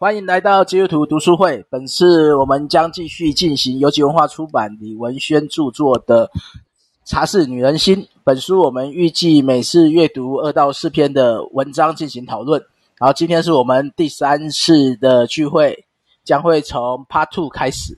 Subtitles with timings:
[0.00, 1.62] 欢迎来到基督徒读书会。
[1.68, 6.26] 本次我们将继续进行游记文化出版李文轩著作的
[7.04, 7.96] 《茶室女人心》。
[8.24, 12.64] 本书我们预计每次阅读二到四篇的文章进行讨论。
[12.98, 15.84] 然后今天是我们第三次的聚会，
[16.24, 17.94] 将会从 Part Two 开始。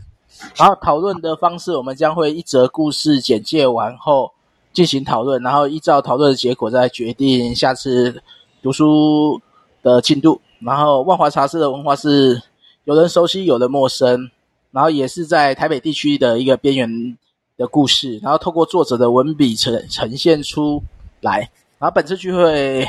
[0.56, 4.32] 然后讨论的方式，我们将会一则故事简介完后
[4.72, 8.20] 进行讨论，然后依照讨论的结果再决定下次
[8.60, 9.40] 读书
[9.84, 10.40] 的进度。
[10.64, 12.42] 然后万华茶室的文化是
[12.84, 14.30] 有人熟悉，有人陌生，
[14.70, 17.18] 然后也是在台北地区的一个边缘
[17.56, 20.82] 的故事，然后透过作者的文笔呈呈现出
[21.20, 21.50] 来。
[21.78, 22.86] 然后本次聚会，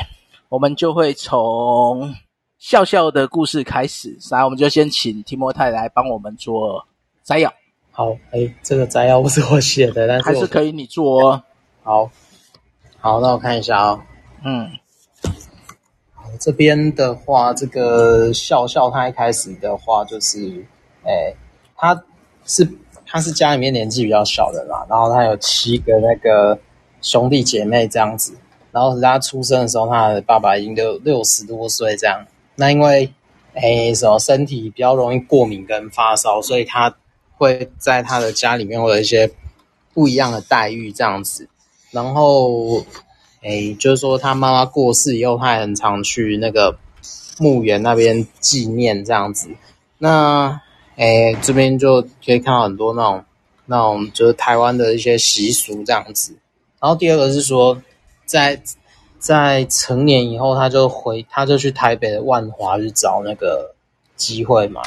[0.48, 2.14] 我们就会从
[2.58, 6.86] 笑笑的故事开始，然后我们就先请提摩太来帮我们做
[7.22, 7.52] 摘要。
[7.90, 11.42] 好，哎，这个摘要不是我写的，但是还是可以你做哦。
[11.82, 12.10] 好，
[12.98, 14.00] 好，那我看一下啊、哦。
[14.44, 14.70] 嗯。
[16.38, 20.64] 这边的话，这个笑笑他一开始的话就是，
[21.02, 21.34] 哎，
[21.76, 22.04] 他
[22.46, 22.68] 是
[23.06, 26.58] 他是家里面年纪比较小的啦，然后他有七个那个
[27.02, 28.34] 兄弟姐妹这样子，
[28.70, 32.26] 然后他出生的时候，他的爸爸已经六六十多岁这样。
[32.56, 33.12] 那因为
[33.54, 36.94] 哎什么身体比较容易过敏跟发烧，所以他
[37.36, 39.30] 会在他的家里面会有一些
[39.92, 41.48] 不一样的待遇这样子，
[41.90, 42.84] 然后。
[43.44, 46.78] 哎，就是说他妈妈过世以后，他也很常去那个
[47.38, 49.50] 墓园那边纪念这样子。
[49.98, 50.62] 那
[50.96, 53.24] 哎，这边就可以看到很多那种
[53.66, 56.34] 那种就是台湾的一些习俗这样子。
[56.80, 57.82] 然后第二个是说，
[58.24, 58.58] 在
[59.18, 63.74] 在成年以后，他就回，他就去台北的万华去找那个
[64.16, 64.80] 机会嘛。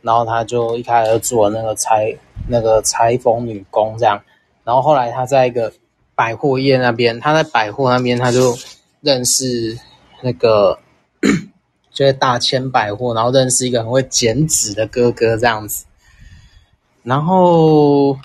[0.00, 4.22] 然后他就一开始做那个裁那个裁缝女工这样。
[4.64, 5.70] 然后后来他在一个。
[6.18, 8.58] 百货业那边，他在百货那边，他就
[9.00, 9.78] 认识
[10.20, 10.80] 那个，
[11.94, 15.84] 就是大千百货，然后认识一个很会剪纸的哥哥这样子。
[17.04, 18.18] 然后，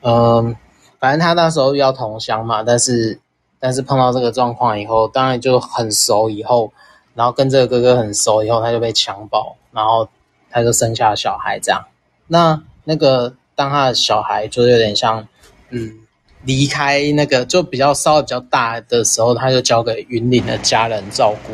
[0.00, 0.54] 嗯、
[1.00, 3.18] 反正他那时候要同乡嘛，但是
[3.58, 6.30] 但是碰到这个状况以后，当然就很熟。
[6.30, 6.72] 以后，
[7.14, 10.08] 然后跟这个哥哥很熟以后，他就被强暴，然后
[10.50, 11.84] 他就生下小孩这样。
[12.28, 15.26] 那那个当他的小孩就有点像，
[15.70, 15.96] 嗯。
[16.44, 21.52] 离开那个就比较稍微比较大的时候，他就交给云林的家人照顾，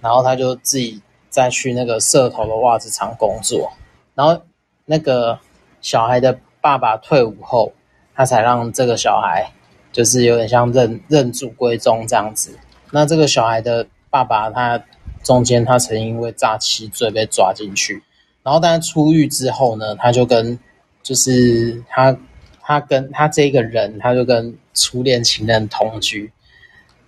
[0.00, 3.72] 然后他就自己再去那个社头的袜子厂工作，
[4.14, 4.40] 然后
[4.84, 5.38] 那个
[5.80, 7.72] 小孩的爸爸退伍后，
[8.14, 9.52] 他才让这个小孩
[9.90, 12.56] 就是有点像认认祖归宗这样子。
[12.92, 14.80] 那这个小孩的爸爸他
[15.24, 18.04] 中间他曾因为诈欺罪被抓进去，
[18.44, 20.56] 然后但是出狱之后呢，他就跟
[21.02, 22.16] 就是他。
[22.66, 26.32] 他跟他这个人，他就跟初恋情人同居，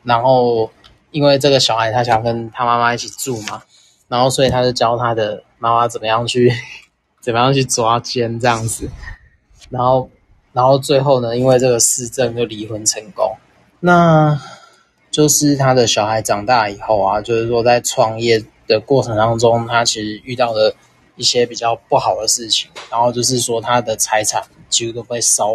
[0.05, 0.71] 然后
[1.11, 3.61] 因为这个小孩他想跟他妈妈一起住嘛，
[4.07, 6.53] 然后所以他就教他的妈妈怎么样去
[7.21, 8.89] 怎么样去抓奸这样子，
[9.69, 10.09] 然后
[10.53, 13.37] 然后最后呢，因为这个市政就离婚成功。
[13.81, 14.41] 那
[15.11, 20.77] 就是他的小孩长大以后啊，就是说在创业的过程当中，他其实遇到了
[21.17, 24.41] 一些比较不好的事情，然后就是说他的财产。
[24.69, 25.55] 几乎都被烧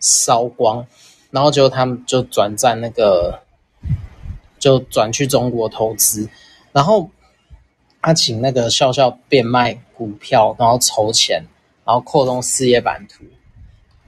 [0.00, 0.86] 烧光，
[1.30, 3.40] 然后就他们就转战那个，
[4.58, 6.28] 就转去中国投资，
[6.72, 7.10] 然后
[8.00, 11.44] 他请那个笑笑变卖股票，然后筹钱，
[11.84, 13.24] 然后扩充事业版图，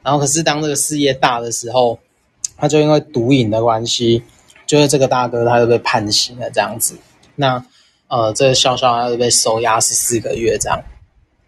[0.03, 1.99] 然后可是当这个事业大的时候，
[2.57, 4.23] 他就因为毒瘾的关系，
[4.67, 6.99] 就是这个大哥他就被判刑了这样子，
[7.37, 7.65] 那
[8.09, 10.83] 呃这个笑笑他就被收押十四个月这样。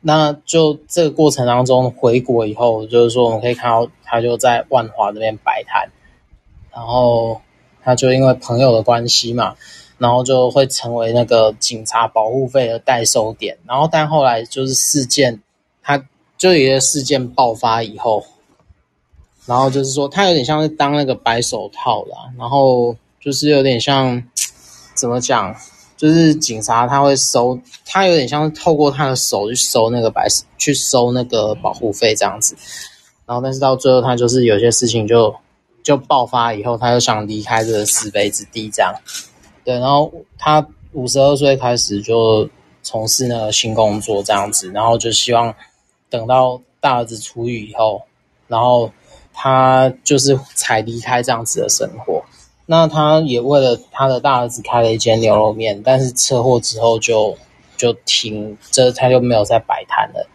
[0.01, 5.91] 那就这个过程当中回国以后，就是说我们可以看到他就在万华这边摆摊，
[6.73, 7.41] 然后
[7.83, 9.57] 他就因为朋友的关系嘛，
[9.99, 13.59] 然后就会成为那个警察保护费的代收点。
[13.67, 15.43] 然后但后来就是事件，
[15.83, 16.07] 他
[16.39, 18.25] 就有一个事件爆发以后，
[19.47, 24.23] 然后就是说他有点像是当那个白手套啦，然后就是有点像
[24.95, 25.57] 怎么讲？
[25.97, 30.27] 就是警察他会收，他有点像是透过他的手去收那个白，
[30.59, 32.55] 去收那个保护费这样子。
[33.25, 35.35] 然后，但是到最后他就是有些事情就
[35.83, 38.95] 就爆发以后，他就想离开这个是非之地这样。
[39.65, 42.49] 对，然后他五十二岁开始就
[42.83, 45.55] 从事那个新工作这样子，然后就希望
[46.09, 48.03] 等到大儿子出狱以后，
[48.47, 48.93] 然后
[49.33, 52.23] 他就是才离开这样子的生活。
[52.67, 57.37] 那他也为了他的大儿子开了一间牛肉面，但是车祸之后就
[57.77, 60.29] 就停，这他就没有再摆摊了。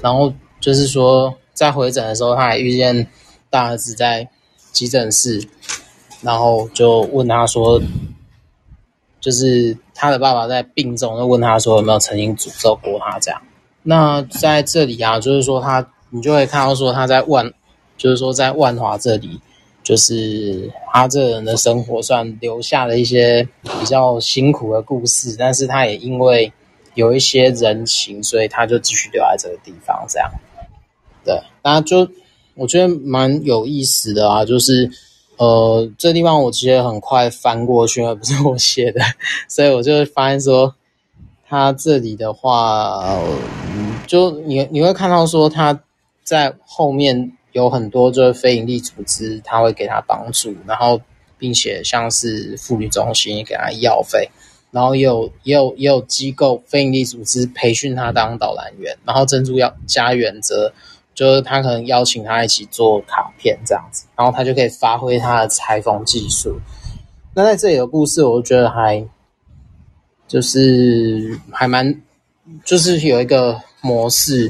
[0.00, 3.06] 然后就是说，在回诊的时候，他还遇见
[3.48, 4.28] 大儿子在
[4.72, 5.48] 急诊室，
[6.20, 7.80] 然后就问他说
[9.18, 13.40] ：“就是他的爸爸在病中就问他说有没有曾经诅咒过他这样。
[13.82, 17.50] 那在这里啊，就是说他你就会看到说他在万，
[17.96, 19.40] 就是说在万华这里，
[19.88, 26.52] 就是他这个人的生活算留下了一些比较辛苦的故事，但是他也因为
[26.92, 30.30] 有一些人情，所以他就继续留在这个地方这样。
[31.24, 32.06] 对，那就
[32.54, 34.90] 我觉得蛮有意思的啊，就是。
[35.38, 39.00] 呃，这地方我其实很快翻过去，而不是我写的，
[39.46, 40.74] 所以我就发现说，
[41.46, 43.16] 他这里的话，
[44.08, 45.80] 就你你会看到说他
[46.24, 51.00] 在后面有很多就是非营利组织，他会给他帮助，然后
[51.36, 54.30] 并且像是妇女中心给他医药费，
[54.70, 60.72] 然后也有也有也有机构非营利组织培训他当导览员，然后珍珠要家园则。
[61.14, 66.60] 就是他可能邀请他一起做卡片这样子，然后他就可以发挥他的裁缝技术。
[67.34, 69.04] 那在这里的故事，我觉得还
[70.28, 72.02] 就是还蛮，
[72.64, 74.48] 就是有一个模式，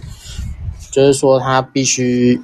[0.93, 2.39] 就是说他必须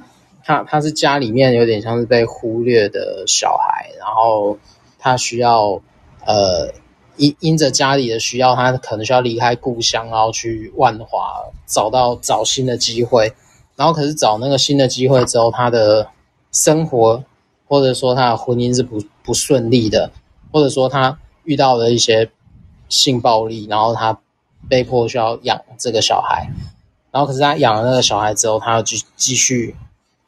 [0.45, 4.57] 他他是家里面有点像是被忽略的小孩，然后
[4.99, 5.81] 他需要
[6.23, 6.71] 呃
[7.17, 13.33] 因因着家里的需要，他可能需要离开故乡，然后去万华找到找新的机会。
[13.75, 16.07] 然后可是找那个新的机会之后，他的
[16.51, 17.23] 生活
[17.67, 20.11] 或者说他的婚姻是不不顺利的，
[20.53, 22.29] 或者说他遇到了一些
[22.87, 24.17] 性暴力，然后他
[24.69, 26.47] 被迫需要养这个小孩。
[27.11, 29.75] 然后可是他养了那个小孩之后，他要继继续，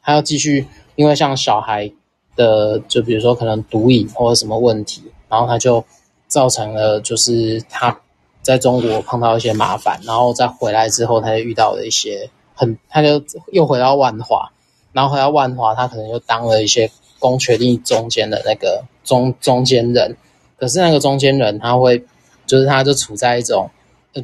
[0.08, 0.66] 他要继续，
[0.96, 1.92] 因为像小孩
[2.34, 5.84] 的，就比如说可能毒瘾或者什么问题，然后他就
[6.28, 8.00] 造成了就是他
[8.40, 12.30] 在中国碰到一些麻烦，然后再回来之后，他就遇到了一些。
[12.54, 13.22] 很，他就
[13.52, 14.50] 又回到万华，
[14.92, 20.16] 然后回到万华，他可能又当了一些公权力中间的那个中中间人。
[20.58, 22.02] 可是那个中间人，他会
[22.46, 23.70] 就是他就处在一种，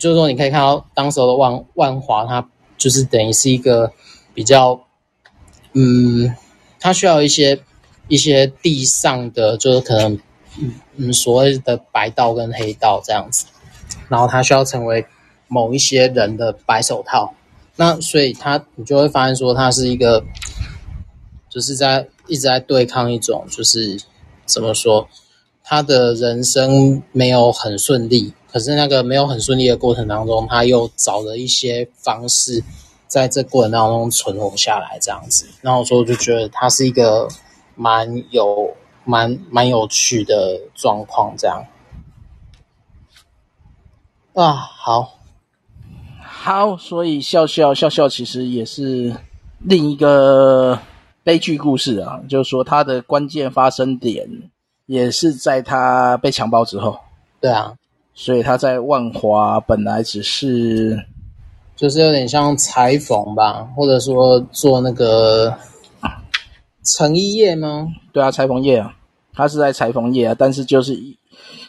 [0.00, 2.48] 就是说你可以看到当时候的万万华，他
[2.78, 3.92] 就是等于是一个
[4.32, 4.80] 比较，
[5.74, 6.34] 嗯，
[6.80, 7.60] 他需要一些
[8.08, 10.14] 一些地上的，就是可能
[10.58, 13.46] 嗯嗯所谓的白道跟黑道这样子，
[14.08, 15.06] 然后他需要成为
[15.48, 17.34] 某一些人的白手套。
[17.76, 20.24] 那所以他，你就会发现说，他是一个，
[21.50, 24.00] 就是在一直在对抗一种，就是
[24.46, 25.08] 怎么说，
[25.64, 32.62] 他的人生没有很顺利，可是那个没有很顺利的过程当中，他又找了一些方式，
[33.06, 35.46] 在这过程当中存活下来，这样子。
[35.60, 37.28] 然后说，我就觉得它是一个
[37.74, 38.74] 蛮有、
[39.04, 41.64] 蛮蛮有趣的状况，这样。
[44.34, 45.18] 啊，好。
[46.22, 49.14] 好，所以笑笑笑笑其实也是
[49.60, 50.78] 另一个
[51.22, 54.28] 悲剧故事啊，就是说他的关键发生点
[54.84, 56.98] 也是在他被强暴之后。
[57.40, 57.74] 对啊，
[58.12, 61.06] 所以他在万华本来只是
[61.76, 65.54] 就是有点像裁缝吧，或者说做那个
[66.84, 67.88] 成衣业吗？
[68.12, 68.94] 对啊，裁缝业啊，
[69.32, 70.96] 他是在裁缝业啊，但是就是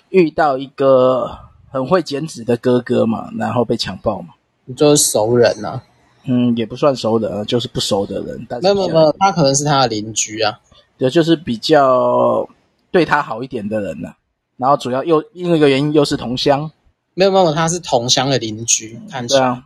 [0.09, 1.29] 遇到一个
[1.71, 4.29] 很会剪纸的哥哥嘛，然后被强暴嘛。
[4.75, 5.83] 就是熟人呐、啊，
[6.25, 8.45] 嗯，也不算熟的，就是不熟的人。
[8.49, 10.59] 但是没有没有，他可能是他的邻居啊，
[10.97, 12.47] 对，就是比较
[12.91, 14.15] 对他好一点的人呐、啊。
[14.57, 16.71] 然后主要又因为一个原因，又是同乡。
[17.13, 19.39] 没有没有，他是同乡的邻居，看起来。
[19.39, 19.63] 对啊。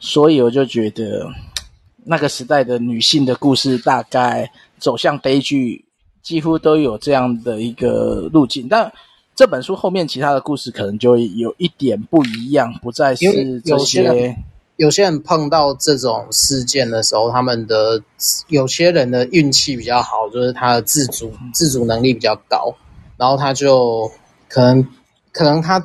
[0.00, 1.30] 所以我就觉得
[2.04, 5.84] 那个时代的女性的故事，大概走向悲剧，
[6.22, 8.92] 几乎都有这样的一个路径，但。
[9.36, 14.02] 这本书后面其他的故事可能就有一点不一样，不再是这些。
[14.02, 14.36] 有些人，
[14.76, 18.02] 有些人碰到这种事件的时候，他们的
[18.48, 22.74] 有些人的运气比较好，就是他的自主自主能力比较高，
[23.16, 24.10] 然后他就
[24.46, 24.86] 可能
[25.32, 25.82] 可能他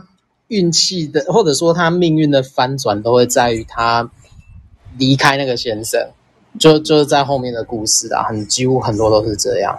[0.48, 4.10] 运气的，或者说他命运的翻转，都会在于他
[4.98, 6.10] 离开那个先生，
[6.60, 9.78] 就就是在后面的故事啊，很几乎很多都是这样。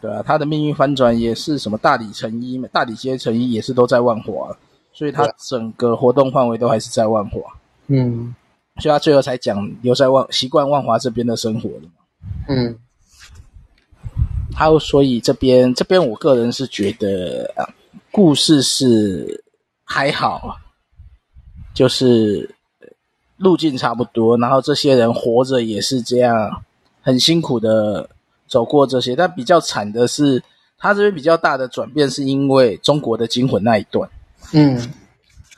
[0.00, 4.56] 对啊，他的命运翻转也是什么大理成衣、大理街成衣也是都在万华，
[4.92, 7.40] 所以他整个活动范围都还是在万华。
[7.86, 8.34] 嗯，
[8.80, 11.92] 所以他最后才讲留在万习惯万华这边的生活的嘛。
[12.48, 12.76] 嗯，
[14.52, 17.68] 他所以这边这边我个人是觉得啊，
[18.10, 19.41] 故事是
[19.92, 20.58] 还好，
[21.74, 22.54] 就是
[23.36, 26.62] 路径差不多，然后这些人活着也是这样
[27.02, 28.08] 很辛苦的。
[28.48, 30.42] 走过这些，但比较惨的是，
[30.76, 34.10] 他这边比较大的转变，是因为中国的惊魂那一段。
[34.52, 34.92] 嗯，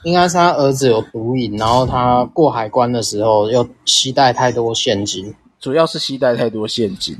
[0.04, 7.18] 应该是他儿子有毒瘾，然后他过海关的时候又携带太多现金，主要是携带太多现金。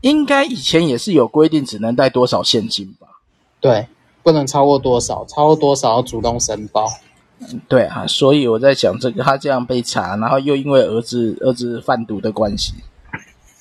[0.00, 3.06] 应该以前也是有规定，只能带多少现金吧？
[3.60, 3.86] 对，
[4.22, 5.24] 不能超过多少？
[5.26, 6.88] 超过多少要主动申报？
[7.40, 12.74] 嗯，对啊，所以我在想这个，他这样被查，然后又因为儿子儿子贩毒的关系，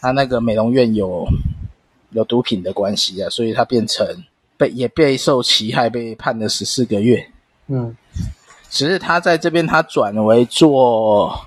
[0.01, 1.27] 他那个美容院有
[2.09, 4.23] 有毒品的关系啊，所以他变成
[4.57, 7.29] 被也备受其害，被判了十四个月。
[7.67, 7.95] 嗯，
[8.71, 11.39] 只是他在这边他转为做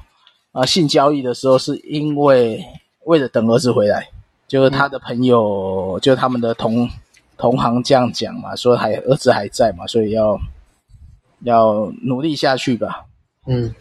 [0.52, 2.64] 呃性交易的时候，是因为
[3.06, 4.08] 为了等儿子回来，
[4.46, 6.88] 就是他的朋友，嗯、就他们的同
[7.40, 10.38] 同行这样讲嘛，说还儿子还在嘛，所以要。
[11.44, 13.06] 要努力下去吧。
[13.46, 13.74] 嗯，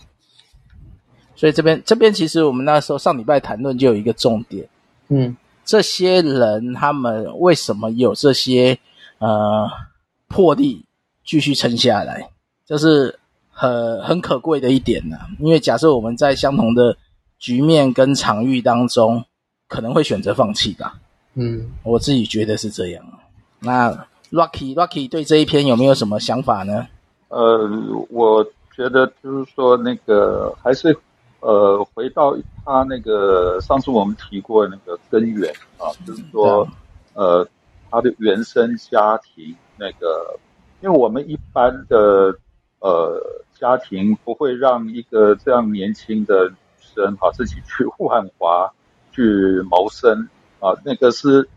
[1.36, 4.66] 所以这边这边其实我们那时候上礼拜谈论就有一个重点。
[5.10, 5.36] 嗯，
[5.66, 8.80] 这些人他们为什么有这些
[9.18, 9.70] 呃
[10.30, 10.86] 魄力
[11.26, 12.30] 继续撑下来？
[12.66, 13.20] 这是
[13.52, 15.18] 很很可贵的一点呢。
[15.38, 16.96] 因为假设我们在相同的
[17.40, 19.22] 局面跟场域当中，
[19.68, 20.98] 可能会选择放弃吧。
[21.34, 23.04] 嗯，我自己觉得是这样。
[23.62, 23.92] 那
[24.32, 26.88] Rocky Rocky 对这一篇有没有什么想法呢？
[27.30, 27.70] 呃，
[28.10, 28.44] 我
[28.76, 30.98] 觉得就是说，那个还是
[31.42, 32.36] 呃，回到
[32.66, 36.68] 他那个上次我们提过那个根源啊，就是说，
[37.14, 37.48] 呃，
[37.90, 40.38] 他的原生家庭那个，
[40.82, 42.36] 因为我们一般的
[42.80, 43.22] 呃
[43.60, 48.72] 家庭不会让一个这样年轻的女生啊自己去万华
[49.12, 50.28] 去谋生
[50.60, 51.48] 啊，那个是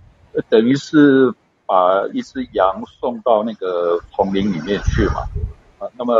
[0.48, 1.32] 等于是
[1.66, 5.22] 把一只羊送到那个丛林里面去嘛。
[5.78, 6.14] 啊那么，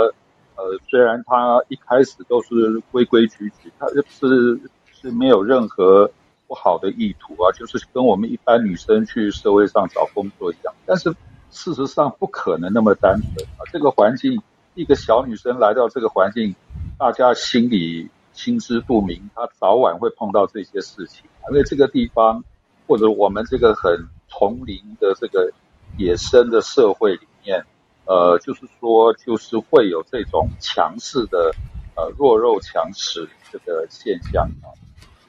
[0.57, 4.61] 呃，虽然他一开始都是规规矩矩，他是
[4.93, 6.11] 是没有任何
[6.47, 10.75] 不好的意图啊，就是跟我们一般女生去社会上找工作一样。
[10.85, 11.15] 但是
[11.51, 14.43] 事实上不可能那么单纯啊，这个环境，
[14.75, 16.55] 一个小女生来到这个环境，
[16.99, 21.25] 大家心里心知肚明，她早晚会碰到这些事情。
[21.49, 22.43] 因为这个地方，
[22.87, 25.53] 或者我们这个很丛林的这个
[25.99, 27.65] 野生的社会里面。
[28.05, 31.55] 呃，就是说，就是会有这种强势的，
[31.95, 34.75] 呃，弱肉强食这个现象啊，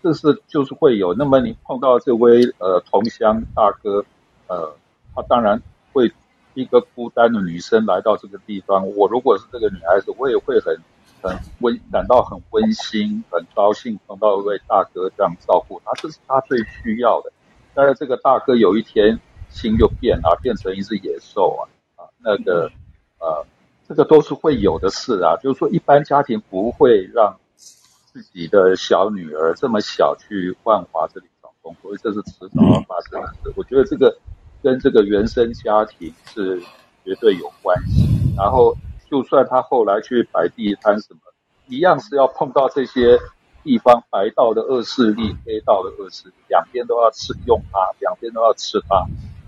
[0.02, 1.14] 这是就是会有。
[1.14, 4.04] 那么你碰到这位呃同乡大哥，
[4.48, 4.76] 呃，
[5.14, 5.62] 他当然
[5.94, 6.12] 会
[6.56, 10.76] 一个孤单的女生来到这个地方，我如果是这个女孩子，我也会很
[11.22, 17.32] 很温感到很温馨，很高兴碰到一位大哥这样照顾他，这是他最需要的。
[17.74, 21.62] 但是这个大哥有一天心就变了，变成一只野兽啊。
[22.20, 22.72] 那个，
[23.20, 23.46] 呃，
[23.88, 25.36] 这个都是会有的事啊。
[25.44, 27.38] 就是说，一般家庭不会让
[28.06, 33.54] 自己的小女儿这么小去万华这里找工作，这是迟早要发生的事。
[33.56, 34.16] 我觉得这个
[34.62, 36.62] 跟这个原生家庭是
[37.04, 38.08] 绝对有关系。
[38.38, 38.76] 然后，
[39.10, 41.20] 就算他后来去摆地摊什么，
[41.68, 43.20] 一样是要碰到这些
[43.64, 49.06] 地方白道的恶势力、黑道的恶势力，两边都要吃用它，两边都要吃它，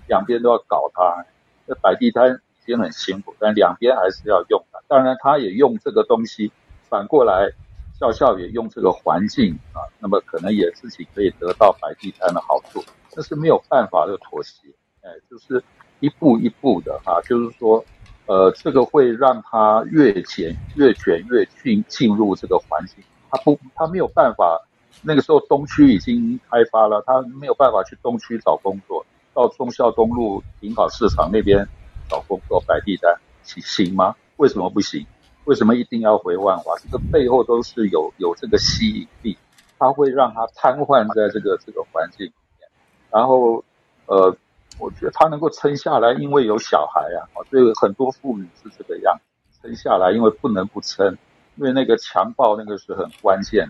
[0.08, 1.24] 两边都要搞他。
[1.66, 2.40] 那摆地摊。
[2.58, 4.82] 已经很辛苦，但两边还是要用的。
[4.88, 6.50] 当然，他也用这个东西，
[6.88, 7.52] 反过来，
[7.96, 12.84] 笑笑也用这个环境啊，那么可能也自己可以得到摆地摊的好处。
[13.10, 14.66] 这是没有办法的妥协，
[15.02, 15.62] 哎，就是
[16.00, 17.84] 一步一步的哈、啊，就是说，
[18.26, 22.96] 呃，这个会让他越卷越卷越进进入这个环境。
[23.38, 24.66] 不，他没有办法。
[25.02, 31.66] 那个时候东区已经开发了，他没有办法去东区找工作，到忠孝东路银好市场那边。
[32.08, 33.12] 找工作摆地摊
[33.42, 34.14] 行行吗？
[34.36, 35.04] 为什么不行？
[35.44, 36.72] 为什么一定要回万华？
[36.78, 39.36] 这个背后都是有有这个吸引力，
[39.76, 42.68] 它会让他瘫痪在这个这个环境里面。
[43.10, 43.64] 然后，
[44.06, 44.36] 呃，
[44.78, 47.26] 我觉得他能够撑下来，因为有小孩啊。
[47.50, 49.20] 所以很多妇女是这个样，
[49.60, 51.18] 撑下来，因为不能不撑，
[51.56, 53.68] 因为那个强暴那个是很关键，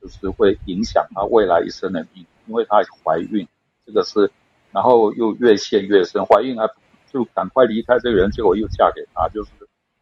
[0.00, 2.24] 就是会影响她未来一生的命。
[2.46, 3.46] 因为她怀孕，
[3.84, 4.30] 这个是，
[4.70, 6.68] 然后又越陷越深，怀孕还。
[7.14, 9.50] 就赶快离开这个人，结果又嫁给他，就是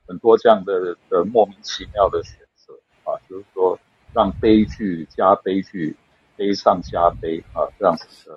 [0.09, 2.73] 很多这样的的莫名其妙的选择
[3.05, 3.79] 啊，就是说
[4.15, 5.95] 让悲剧加悲剧，
[6.37, 8.31] 悲上加悲啊，这样子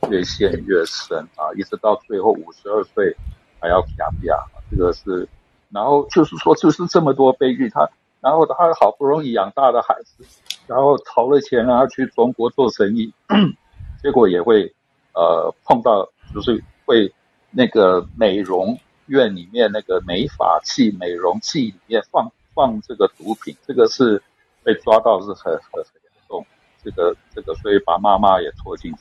[0.00, 3.14] 的越陷越深啊，一直到最后五十二岁
[3.60, 5.28] 还要嫁嫁，这个是，
[5.68, 7.90] 然后就是说就是这么多悲剧，他
[8.24, 10.24] 然后他好不容易养大的孩子，
[10.66, 13.12] 然后投了钱让他去中国做生意，
[14.02, 14.74] 结果也会
[15.12, 17.12] 呃碰到就是会。
[17.56, 18.76] 那个美容
[19.06, 24.20] 院里面那个美发器、美容器里面放放这个毒品，这个是
[24.64, 26.44] 被抓到是很很很严重，
[26.82, 28.98] 这个这个所以把妈妈也拖进去，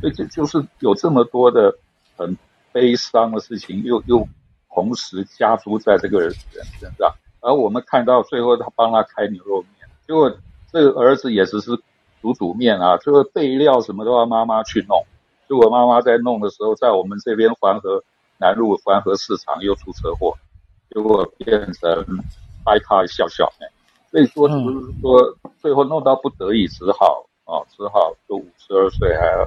[0.00, 1.76] 所以就就是有这么多的
[2.16, 2.38] 很
[2.70, 4.24] 悲伤的事情，又又
[4.72, 7.12] 同时加诸在这个人身上，
[7.46, 10.36] 而我们看到最后他帮他开牛肉面，结果
[10.72, 11.70] 这个儿子也只是
[12.20, 15.00] 煮煮面啊，这个备料什么都要妈妈去弄。
[15.48, 18.02] 结果妈妈在弄的时候，在我们这边环河
[18.38, 20.36] 南路环河市场又出车祸，
[20.90, 22.04] 结果变成
[22.64, 23.48] 掰开笑笑。
[24.10, 29.46] 所以说就是说，最后弄到不得已，只好啊，只好就五十二岁，还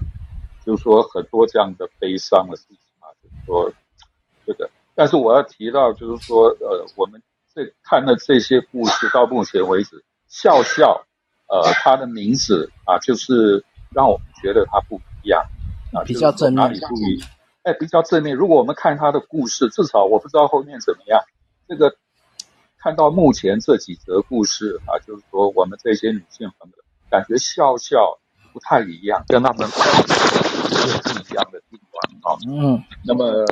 [0.66, 3.72] 就是说很多这样的悲伤的事情啊，就是说
[4.46, 4.70] 这个。
[4.96, 7.22] 但是我要提到，就是说，呃，我们
[7.54, 11.06] 这看了这些故事到目前为止，笑笑，
[11.48, 15.44] 呃，他的名字啊，就是让我们觉得他不一样
[15.94, 17.30] 啊，比较正面，哪里不一样？
[17.64, 18.36] 哎，比较正面。
[18.36, 21.22] 如果我们看他的故事，至少我不知道后面怎么样。
[21.68, 21.96] 这个
[22.78, 26.76] 看到目前这几则故事啊，就是说我们这些女性朋友
[27.10, 28.20] 感觉笑笑
[28.54, 32.38] 不太一样，跟他们有不一样的地方啊。
[32.48, 33.46] 嗯，那么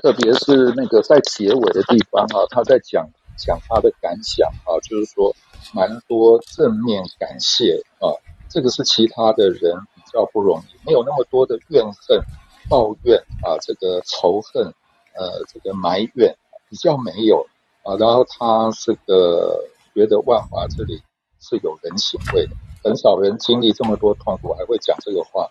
[0.00, 5.34] 特别是那个在结尾的地方啊，他在讲讲他的感想啊，就是说
[5.72, 8.12] 蛮多正面感谢啊，
[8.48, 12.20] 这个是其他的人比较不容易，没有那么多的怨恨。
[12.66, 14.64] 抱怨啊，这个仇恨，
[15.12, 16.34] 呃，这个埋怨
[16.70, 17.46] 比较没有
[17.82, 17.94] 啊。
[17.96, 21.02] 然后他这个觉得万华这里
[21.40, 25.44] 是有人情味的，很少人经历这么多痛苦还会讲这个话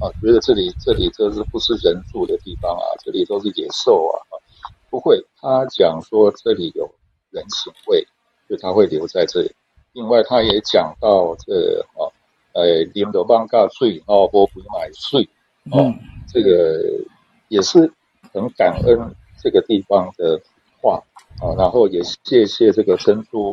[0.00, 0.06] 啊。
[0.22, 2.86] 觉得这里这里这是不是人住的地方啊？
[3.04, 4.38] 这里都是野兽啊！
[4.90, 6.88] 不会，他讲说这里有
[7.30, 8.06] 人情味，
[8.48, 9.52] 就他会留在这里。
[9.92, 12.06] 另外，他也讲到这啊，
[12.52, 15.28] 呃，领导办告税哦，波不买税
[15.72, 15.92] 哦。
[16.32, 16.80] 这个
[17.48, 17.92] 也是
[18.32, 20.40] 很感恩这个地方的
[20.80, 21.02] 话
[21.40, 23.52] 啊，然后也谢谢这个珍珠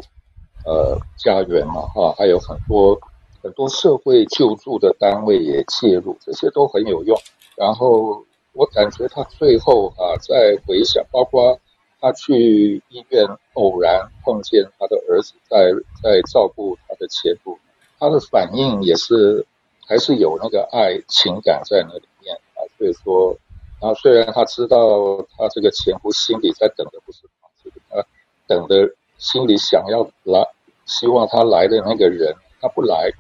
[0.63, 2.99] 呃家园嘛哈，还有很多
[3.41, 7.17] 很多社会救助的单位也介入，这些都很有用。
[7.55, 11.59] 然后我感觉他最后啊，在回想，包括
[11.99, 17.57] 他去医院偶然碰见他的儿子在在照顾他的前夫，
[17.99, 19.45] 他的反应也是
[19.87, 22.61] 还是有那个爱情感在那里面啊。
[22.77, 23.37] 所以说，
[23.81, 28.05] 然后虽然他知道他这个前夫心里在等的不是房子，他
[28.47, 30.45] 等的心里想要来，
[30.85, 33.11] 希望他来的那个人他不来，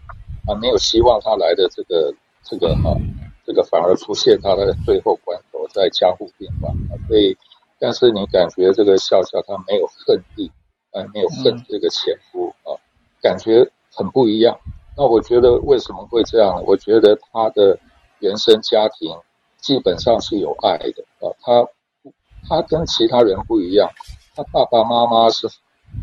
[0.47, 2.13] 啊，没有希望他来的这个
[2.43, 2.95] 这个哈、
[3.45, 6.93] 这个反而出现他的最后关头在加护病房啊。
[7.07, 7.35] 所以，
[7.79, 10.51] 但是你感觉这个笑笑他没有恨意，
[10.91, 12.75] 啊，没有恨这个前夫啊，
[13.21, 14.59] 感觉很不一样。
[14.95, 16.63] 那我觉得为什么会这样呢？
[16.65, 17.79] 我觉得他的
[18.19, 19.15] 原生家庭。
[19.59, 21.67] 基本上是有爱的啊，他
[22.47, 23.89] 他跟其他人不一样，
[24.35, 25.47] 他爸爸妈妈是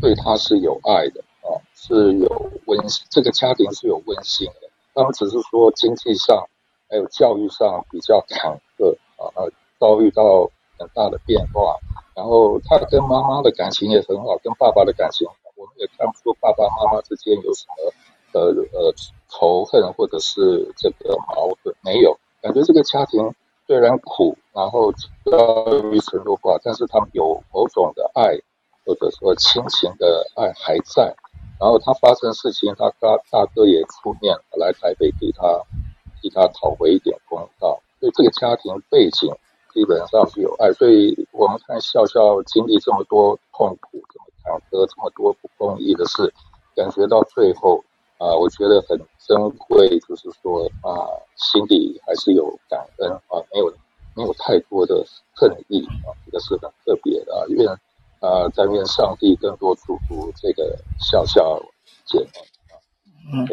[0.01, 4.69] 对他是有爱的啊，是有温馨，这个家庭是有温馨的。
[4.93, 6.45] 他们只是说经济上
[6.89, 9.47] 还有教育上比较坎坷啊，
[9.79, 11.77] 遭遇到很大的变化。
[12.13, 17.93] 然后他跟妈妈的感情也很好，跟爸爸的感情，我们也看不出爸爸妈妈之间有什么
[18.33, 18.93] 呃呃
[19.29, 23.33] 仇恨或者是这个矛盾，没有，感觉这个家庭。
[23.67, 28.37] 虽然苦，然后遭遇程度化，但是他们有某种的爱，
[28.85, 31.15] 或者说亲情的爱还在。
[31.59, 35.63] 然后他发生事情，他大大哥也出面来台北替他
[36.21, 37.81] 替他讨回一点公道。
[37.99, 39.35] 所以这个家庭背景
[39.75, 40.73] 基本上是有爱。
[40.73, 46.33] 所以我们看笑笑经历这么多痛苦，这么坎坷，这么多不公义的事，
[46.75, 47.83] 感觉到最后。
[48.17, 51.03] 啊，我觉得很珍贵，就是说啊，
[51.35, 53.69] 心里还是有感恩啊，没有
[54.15, 57.43] 没有太多的恨意啊，这个是很特别的啊。
[57.49, 57.67] 愿
[58.21, 61.61] 啊，但愿上帝更多祝福这个笑笑
[62.05, 62.39] 姐妹
[62.71, 62.79] 啊。
[63.33, 63.45] 嗯，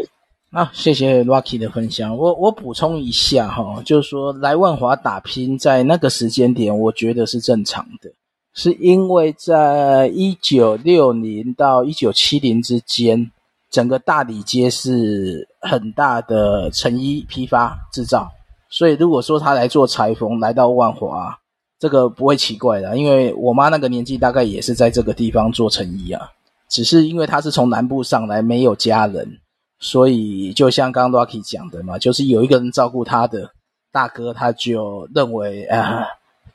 [0.53, 2.17] 啊谢谢 Rocky 的分享。
[2.17, 8.11] 我我补充一下哈，就是说来万华打拼，在那个时间点，我觉得是正常的，
[8.55, 13.31] 是因为在一九六零到一九七零之间。
[13.71, 18.31] 整个大里街是很大的成衣批发制造，
[18.69, 21.35] 所以如果说他来做裁缝，来到万华，
[21.79, 26.29] 这个不会奇怪的，因为我妈那个年纪大概也是在这个地方做成衣啊，
[26.69, 29.39] 只是因为他是从南部上来，没有家人，
[29.83, 33.51] 所以就像刚刚 Rocky 讲的嘛，就是有一个人照顾他的
[33.91, 36.07] 大哥，他就认为啊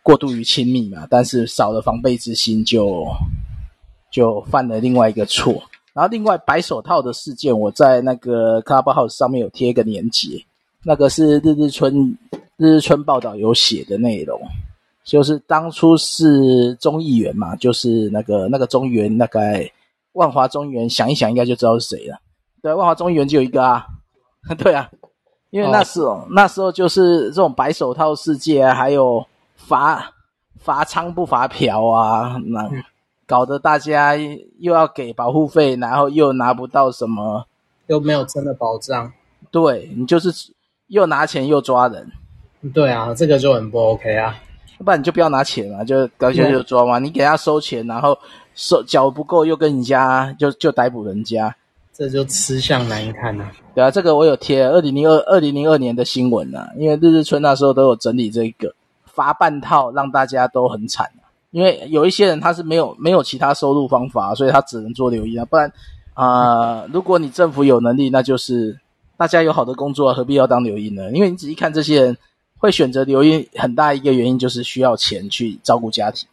[0.02, 3.06] 过度于亲密嘛，但是少了防备之心就，
[4.10, 5.62] 就犯了另外一个错。
[5.92, 10.42] 然后，另外白手套的事件，我在那个 Clubhouse 上面有贴一个链接，
[10.86, 12.18] 那个是日日春
[12.56, 14.40] 日日春报道有写的内容，
[15.04, 19.42] 就是当初是中议员嘛，就是那个那个中议员，那个
[20.14, 22.18] 万华中议员，想一想应该就知道是谁了。
[22.68, 23.86] 对，万华中医院就有一个啊，
[24.58, 24.90] 对啊，
[25.50, 29.26] 因为那时候、哦、那时候就是这种白手套世界、啊，还有
[29.56, 30.12] 罚
[30.60, 32.62] 罚娼不罚嫖啊，那。
[32.68, 32.84] 嗯
[33.30, 37.46] 搞得大家又要给保护费，然后又拿不到什么，
[37.88, 39.12] 又没有真的保障。
[39.52, 40.32] 对，你就是
[40.88, 42.10] 又拿钱又抓人。
[42.74, 44.34] 对啊，这个就很不 OK 啊。
[44.80, 47.00] 要不然你就不要拿钱嘛，就高就就抓嘛。
[47.00, 48.18] 你给他收钱，然后
[48.56, 51.54] 收缴不够又跟人家就就逮捕人家，
[51.98, 53.52] 这就吃相难看了。
[53.74, 58.74] 对啊，这个我有贴二零零二二零零二年的新闻啊，因为日日春那时候都有整理这个
[59.06, 61.26] 罚半套，让大家都很惨啊。
[61.52, 65.46] 因为有一些人他是没有没有其他收入方法，所以他只能做流莺啊。
[65.46, 65.72] 不然
[66.14, 68.80] 啊、呃，如果你政府有能力，那就是
[69.18, 71.12] 大家有好的工作，何必要当流莺呢？
[71.12, 72.18] 因为你仔细看这些人。
[72.60, 76.28] 会选择流莺很大一个原因就是需要钱去照顾家庭，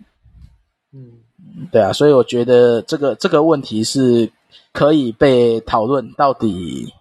[0.95, 4.33] 嗯，对啊，所以我觉得这个这个问题是
[4.75, 6.93] 可以被讨论，到底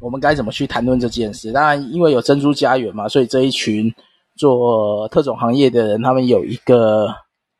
[0.00, 1.50] 我们该怎么去谈论这件事？
[1.50, 3.92] 当然，因为有珍珠家园嘛，所以这一群
[4.36, 7.12] 做特种行业的人，他们有一个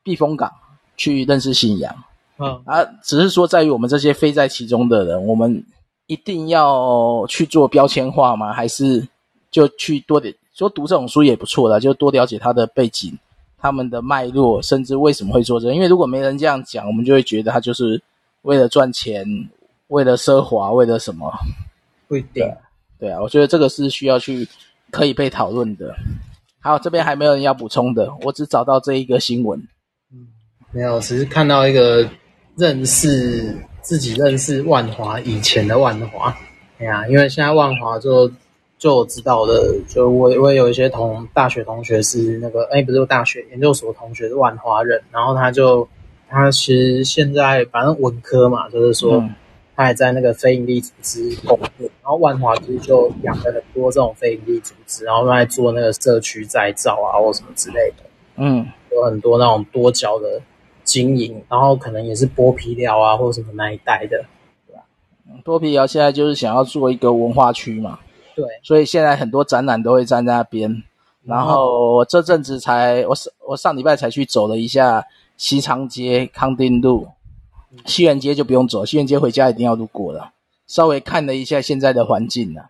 [0.03, 0.49] 避风港
[0.95, 1.93] 去认识信仰，
[2.37, 5.65] 嗯，啊，只是说在于我们这些非在其中的人，我们
[6.07, 8.53] 一定要去做标签化吗？
[8.53, 9.05] 还是
[9.51, 10.33] 就去多点？
[10.53, 13.17] 说读这种书也不错的，就多了解他的背景、
[13.57, 15.73] 他们的脉络，甚至为什么会做这。
[15.73, 18.01] 因为如果没人这样讲，我们就会觉得他就是
[18.41, 19.25] 为了赚钱、
[19.87, 21.31] 为了奢华、为了什么？
[22.07, 22.45] 不一定。
[22.99, 24.47] 对啊，我觉得这个是需要去
[24.91, 25.95] 可以被讨论的。
[26.59, 29.59] 好，这边还没有人要补充的，我只找到这一个新闻。
[30.11, 30.27] 嗯，
[30.71, 32.09] 没有，只是看到一个
[32.55, 36.35] 认识自己认识万华以前的万华。
[36.79, 38.31] 哎呀，因为现在万华就。
[38.79, 45.85] 就我知道的，就我我有一些同大学同学是那个，哎，不是大学研究所同学是万华人，然后他就
[46.29, 49.19] 他其实现在反正文科嘛，就是说
[49.75, 58.03] 他还在那个非营利组织工作，然后万华其实就养了很多这种非营利组织，然后他在做那个社区再造啊或什么之类的，
[58.35, 60.41] 嗯，有很多那种多角的
[60.83, 64.23] 经营，然后可能也是剥皮寮啊或什么那一带的，
[64.67, 64.83] 对吧？
[65.43, 67.99] 剥皮寮现在就是想要做一个文化区嘛。
[68.35, 70.83] 对，所以现在很多展览都会在那边。
[71.25, 75.05] 然后我这阵子才，我上我上礼拜才去走了一下
[75.39, 77.07] 西长街、康定路、
[77.85, 80.33] 西园街就不用走，西园街回家一定要路过了。
[80.67, 82.61] 稍微看了一下现在的环境呢，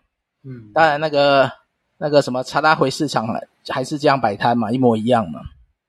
[0.44, 1.50] 嗯，当然那个
[1.98, 3.26] 那个什么查拉回市场
[3.68, 5.40] 还是这样摆摊嘛，一模一样嘛。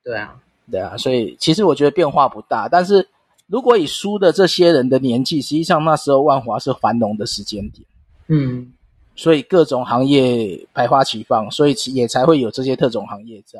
[0.04, 0.36] 对啊，
[0.72, 2.67] 对啊，所以其实我觉得变化不大。
[2.67, 3.08] 但是
[3.46, 7.86] 如果以书的这些人的年纪，实际上那时候万华是繁荣的时间点。
[8.28, 8.74] 嗯。
[9.13, 13.60] 所以各种行业百花齐放，所以也才会有这些特种行业在。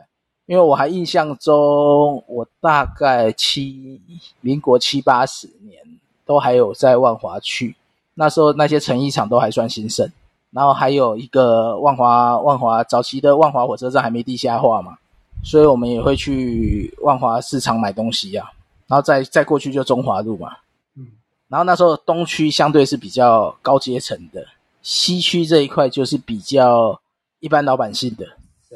[0.52, 4.02] 因为我还印象中，我大概七
[4.42, 5.82] 民国七八十年
[6.26, 7.74] 都还有在万华去，
[8.16, 10.12] 那时候那些成衣厂都还算兴盛。
[10.50, 14.98] 然后还有一个万华万华早期的万华火车站还没地下化嘛，
[15.42, 18.52] 所以我们也会去万华市场买东西啊。
[18.88, 20.58] 然后再再过去就中华路嘛，
[20.98, 21.08] 嗯，
[21.48, 24.46] 然后那时候东区相对是比较高阶层的。
[24.82, 27.00] 西区这一块就是比较
[27.40, 28.28] 一般老百姓的，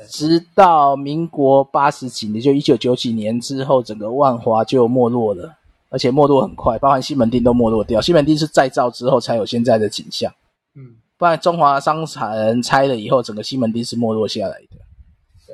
[0.10, 5.56] 直到民国八十几年，就一九九几年之后，整个万华就没落了，
[5.90, 8.02] 而且没落很快，包含西门町都没落掉。
[8.02, 10.34] 西门町是再造之后才有现在的景象，
[10.76, 14.78] 嗯，不然中华商场拆了以后，整个西门町是没落下来的。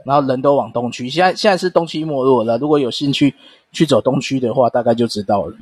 [0.04, 2.58] 然后人都往东区，现在现在是东区没落了。
[2.58, 3.36] 如果有兴趣
[3.72, 5.56] 去走东区的话，大概就知道了。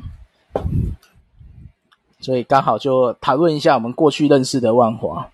[2.22, 5.30] 所以刚好就谈论一下我们过去认识的万华。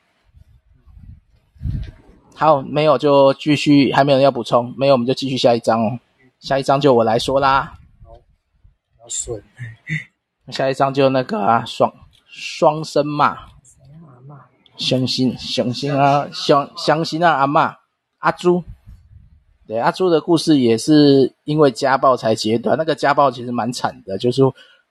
[2.36, 6.00] 好，没有就继续，还没有人要补充，没有我们就继续下一章哦。
[6.40, 7.74] 下一章就我来说啦。
[8.04, 8.12] 好，
[9.02, 9.42] 要顺。
[10.50, 11.92] 下一章就那个啊，双
[12.28, 13.38] 双生嘛。
[14.78, 17.78] 相信相信啊，相相信啊，阿妈
[18.18, 18.62] 阿朱。
[19.66, 22.78] 对，阿朱的故事也是因为家暴才截断。
[22.78, 24.44] 那个家暴其实蛮惨的，就是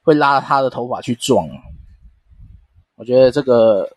[0.03, 1.47] 会拉他的头发去撞。
[2.97, 3.95] 我觉得这个过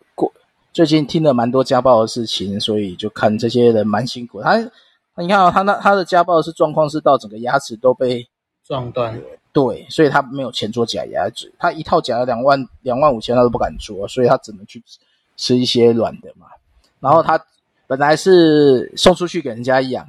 [0.72, 4.40] 最近听了蛮多家暴的事情，所以就看这些人蛮辛苦。
[4.42, 4.56] 他，
[5.16, 8.28] 你看啊、哦，他那他的家暴是状况是到整个牙齿都被
[8.64, 9.20] 撞断，
[9.52, 14.82] 对，所以他没有钱做假牙齿，他一套假牙两万两万五千他都不敢做，所以他只能去
[15.36, 16.46] 吃一些软的嘛。
[17.00, 17.40] 然后他
[17.86, 20.06] 本来是送出去给人家养，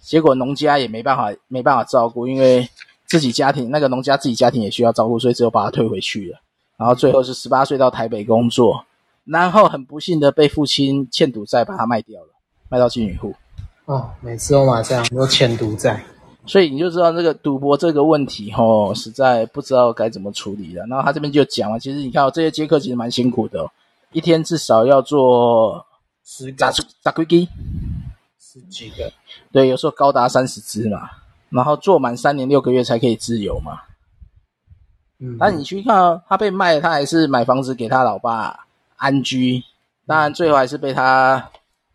[0.00, 2.68] 结果农家也没办法没办法照顾，因为
[3.06, 6.38] 自己家庭那个农家自己家庭也需要照顾，所以只有把他退回去了。
[6.76, 8.84] 然后最后是十八岁到台北工作，
[9.26, 12.28] 然后很不幸的被父亲欠赌债把他卖掉了，
[12.68, 13.34] 卖到金女户。
[13.84, 16.04] 哦，每次都马上都欠赌债，
[16.46, 20.84] 所以你就知道这个赌博这个问题吼，实在不知道该怎么处理了。
[20.86, 23.70] 然后他这边就讲了，其实你看哦，这些接客其实蛮辛苦的哦，
[24.12, 25.84] 一天至少要做
[26.24, 27.48] 十个，十几个，
[28.40, 29.12] 十几个，
[29.52, 31.08] 对，有时候高达三十只嘛。
[31.48, 33.82] 然后做满三年六个月才可以自由嘛。
[35.20, 38.65] 嗯，那你去看哦，他被卖，他还是买房子给他老爸
[38.96, 39.62] 安居，
[40.06, 41.50] 当然最后还是被他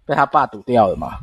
[0.06, 1.20] 被他爸堵掉了嘛。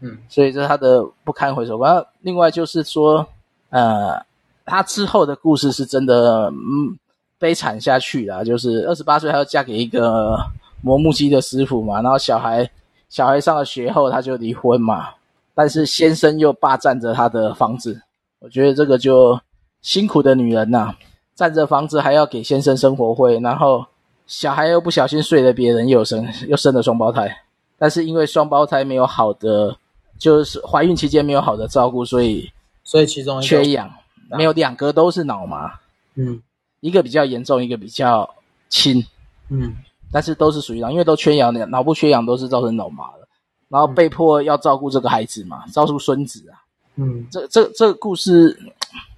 [0.00, 1.80] 嗯，所以这是他的不堪回首。
[1.82, 3.26] 然后另外就是说，
[3.70, 4.24] 呃，
[4.64, 6.96] 他之后的故事是真的，嗯，
[7.38, 8.44] 悲惨下去了。
[8.44, 10.38] 就是二十八岁，他要嫁给一个
[10.82, 12.70] 磨木机的师傅嘛，然后小孩
[13.08, 15.08] 小孩上了学后，他就离婚嘛。
[15.52, 18.00] 但是先生又霸占着他的房子，
[18.38, 19.40] 我觉得这个就
[19.82, 20.96] 辛苦的女人呐、啊，
[21.34, 23.84] 占着房子还要给先生生活费，然后
[24.28, 27.36] 小孩又不小心睡了别人，又生 又生了双胞胎。
[27.76, 29.76] 但是因为双胞胎没有好的，
[30.18, 32.48] 就是怀孕期间没有好的照顾，所以
[32.84, 33.90] 所以其中缺氧，
[34.30, 35.72] 没有两个都是脑麻，
[36.14, 36.40] 嗯，
[36.80, 38.28] 一个比较严重，一个比较
[38.68, 39.04] 轻，
[39.48, 39.74] 嗯，
[40.12, 43.28] 但是都是属于脑，因为都缺氧，脑部缺氧都是造成脑麻的。
[43.68, 46.56] 然后被迫要照顾这个孩子嘛，照顾孙子啊。
[46.96, 48.58] 嗯，这这这个故事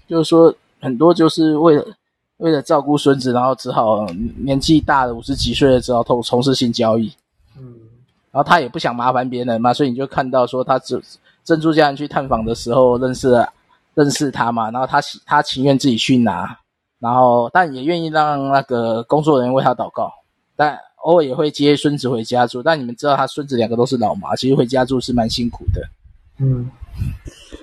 [0.07, 1.87] 就是说很多就是为了
[2.41, 4.05] 为了照顾孙子，然后只好
[4.37, 7.11] 年纪大了五十几岁了，只好从从事性交易。
[7.57, 7.75] 嗯，
[8.31, 11.01] 然后他也不想麻烦别人嘛，所以你就看到说他只
[11.45, 13.53] 珍珠家人去探访的时候认识了
[13.95, 16.59] 认识他嘛，然后他他情愿自己去拿，
[16.99, 20.13] 然后但也愿意让那个工作人员为他祷告，
[20.57, 20.79] 但。
[21.03, 25.81] 偶尔也会接孙子回家住，但你们知道他孙子两个都是老麻，其实回家住是蛮辛苦的。
[26.37, 26.71] 嗯，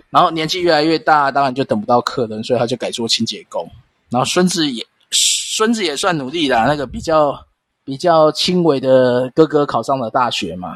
[0.09, 3.69] 然后年纪越来越大，当然就等不到客人，所以他就改做清洁工。
[4.09, 7.45] 然后孙子也孙子也算努力啦，那个比较
[7.83, 10.75] 比较轻微的哥哥考上了大学嘛，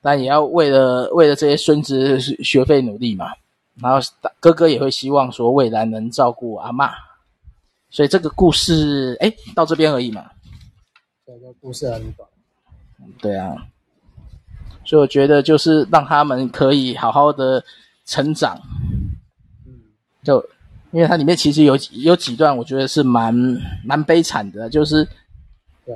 [0.00, 3.26] 但也要为了为了这些孙子学费努力嘛。
[3.80, 3.98] 然后
[4.38, 6.90] 哥哥也会希望说未来能照顾阿妈，
[7.88, 10.26] 所以这个故事哎到这边而已嘛。
[11.26, 12.28] 这个故事很短，
[13.18, 13.56] 对啊，
[14.84, 17.64] 所以我觉得就是让他们可以好好的
[18.04, 18.60] 成长，
[19.66, 19.72] 嗯，
[20.22, 20.44] 就
[20.92, 23.34] 因为它里面其实有有几段我觉得是蛮
[23.84, 25.06] 蛮悲惨的，就是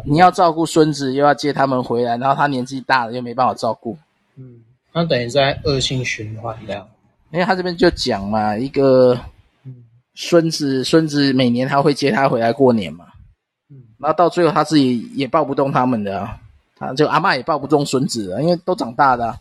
[0.04, 3.96] 你要照顾孙子，又要接他们回来，然后他年纪大了又没办法照顾，
[4.36, 4.60] 嗯，
[4.92, 6.88] 那等于在恶性循环这样，
[7.30, 9.18] 因为他这边就讲嘛，一个
[10.14, 13.04] 孙子孙子每年他会接他回来过年嘛。
[13.70, 16.38] 嗯然后到最后，他自己也抱不动他们的，啊，
[16.76, 19.40] 他就阿嬷也抱不动孙子了，因为都长大了，啊，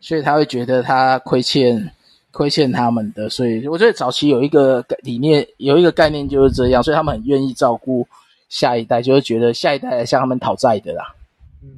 [0.00, 1.92] 所以他会觉得他亏欠
[2.38, 8.06] 亏欠他们的，所以我觉得早期有一个理念，有一个概念就是这样，所以他们很愿意照顾
[8.48, 11.16] 下一代，就是觉得下一代来向他们讨债的啦，
[11.64, 11.68] 嗯，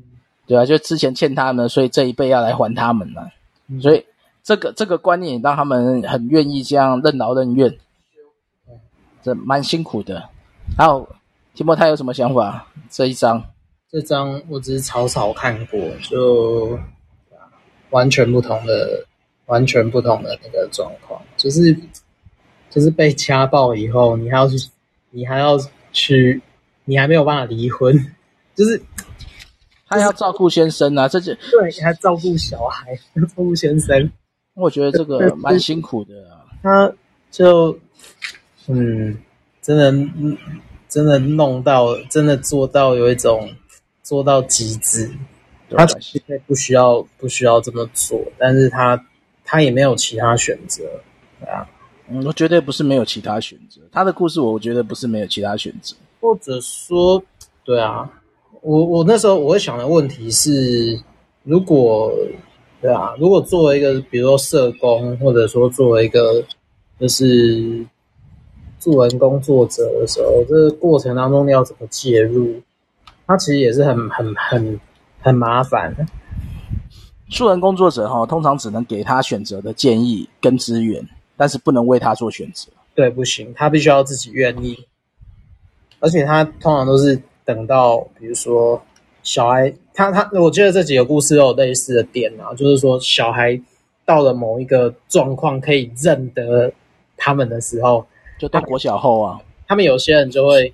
[0.46, 3.26] 对啊，就之前欠他们，所以这一辈要来还他们了，
[3.68, 4.04] 嗯，所以
[4.42, 7.74] 这个这个观念也让他们很愿意这样任劳任怨，
[9.22, 10.28] 这蛮辛苦的。
[10.76, 11.08] 还有
[11.54, 12.66] 提莫他有什么想法？
[12.90, 13.42] 这一章，
[13.90, 16.78] 这章我只是草草看过，就
[17.88, 19.06] 完全不同的，
[19.50, 21.76] 完全不同的那个状况，就是
[22.70, 24.56] 就是被家暴以后，你还要去，
[25.10, 25.58] 你还要
[25.92, 26.40] 去，
[26.86, 27.94] 你还没有办法离婚，
[28.56, 28.80] 就是
[29.86, 34.10] 他要照顾先生啊，这就对，你还照顾小孩，要 照顾先生，
[34.54, 36.46] 我觉得这个蛮辛苦的啊。
[36.64, 36.92] 他
[37.30, 37.78] 就
[38.66, 39.18] 嗯。
[39.62, 40.38] 真的，
[40.88, 43.54] 真的弄到，真的做到有一种
[44.02, 45.08] 做到极致。
[45.76, 48.96] 他其实不需要不需要这么做，但是他
[49.50, 50.84] 他也没有其他选择，
[51.40, 51.66] 对啊。
[52.08, 53.80] 嗯，我绝对不是没有其他选择。
[53.90, 55.96] 他的故事，我觉得不是没有其他选择。
[56.20, 57.20] 或者说，
[57.64, 58.08] 对啊，
[58.62, 61.00] 我我那时候我会想的问题是，
[61.42, 62.12] 如果
[62.80, 66.44] 对啊，如果作为一个，比如说社工，或者说作为一个，
[67.00, 67.84] 就是。
[68.82, 72.62] 助人工作者的时候，这个过程当中你要怎么介入？
[73.26, 74.80] 他其实也是很很很
[75.20, 76.06] 很麻烦的。
[77.30, 81.02] 助人工作者哈，通常只能给他选择的建议跟资源，
[81.36, 82.70] 但是不能为他做选择。
[82.94, 84.86] 对，不行，他必须要自己愿意。
[86.00, 88.82] 而且他通常都是等到，比如说
[89.22, 93.60] 小孩，他他，我觉得这几个故事都有类似的点啊，就是说小孩
[94.04, 96.72] 到了某一个状况可以认得
[97.16, 98.04] 他们的时候。
[98.38, 99.38] 就到国小后啊，
[99.68, 100.72] 他们有些人就会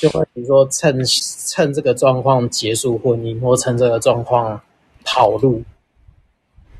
[0.00, 4.60] 就会比如说趁趁这个状况结束婚姻，或趁这个状况
[5.04, 5.62] 跑路，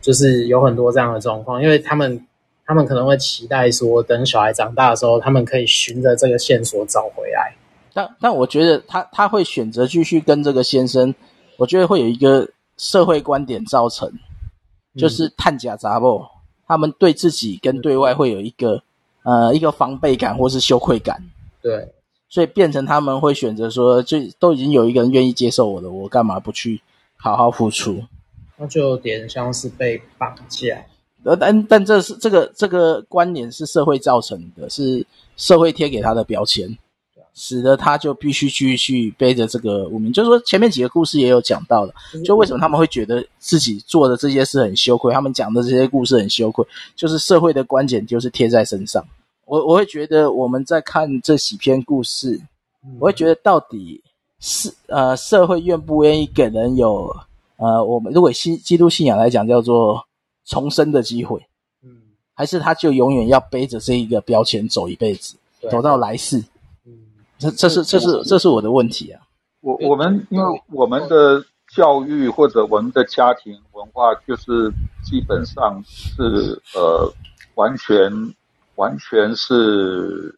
[0.04, 2.26] 就是有很多这样的状况，因为他们
[2.66, 7.54] 他们可能会期待说，等小孩长大的时候，他们可以循着这个线索找回来。
[7.94, 11.14] 但但我觉得他他会选择继续跟这个先生，
[11.56, 14.12] 我觉得会有一个社会观点造成，
[14.94, 16.30] 就是探假杂报，
[16.68, 18.82] 他们对自己跟对外会有一个。
[19.26, 21.18] 呃，一个防备感或是羞愧感，
[21.62, 21.94] 对，
[22.28, 26.82] 所以变成他们会选择说，就都已经有一个人愿意接受我了，我干嘛不去
[27.16, 28.02] 好好付出？
[28.56, 30.84] 那就有点像是被绑架。
[31.24, 36.76] 呃，但但这是这个这个观念是社会造成的，是社会贴给他的标签。
[37.36, 40.12] 使得他就必须继续背着这个污名。
[40.12, 41.92] 就是说，前面几个故事也有讲到的，
[42.24, 46.64] 就为什么他们会觉得自己做的这些事很羞愧，他们讲的这些故事很羞愧，
[46.94, 49.04] 就是社会的观点就是贴在身上。
[49.46, 52.40] 我我会觉得我们在看这几篇故事，
[53.00, 54.00] 我会觉得到底
[54.38, 57.12] 是呃社会愿不愿意给人有
[57.56, 60.06] 呃我们如果信基督信仰来讲叫做
[60.44, 61.46] 重生的机会，
[61.82, 61.90] 嗯，
[62.34, 65.36] 还是他就永远要背着这一个标签走一辈子，
[65.70, 66.38] 走到来世，
[66.86, 66.92] 嗯，
[67.38, 69.22] 这这是这是这是我的问题啊。
[69.60, 74.70] 我我们因为我们的教育或者我们的家庭文化就是
[75.04, 77.12] 基本上是呃
[77.54, 78.34] 完全。
[78.76, 80.36] 完全是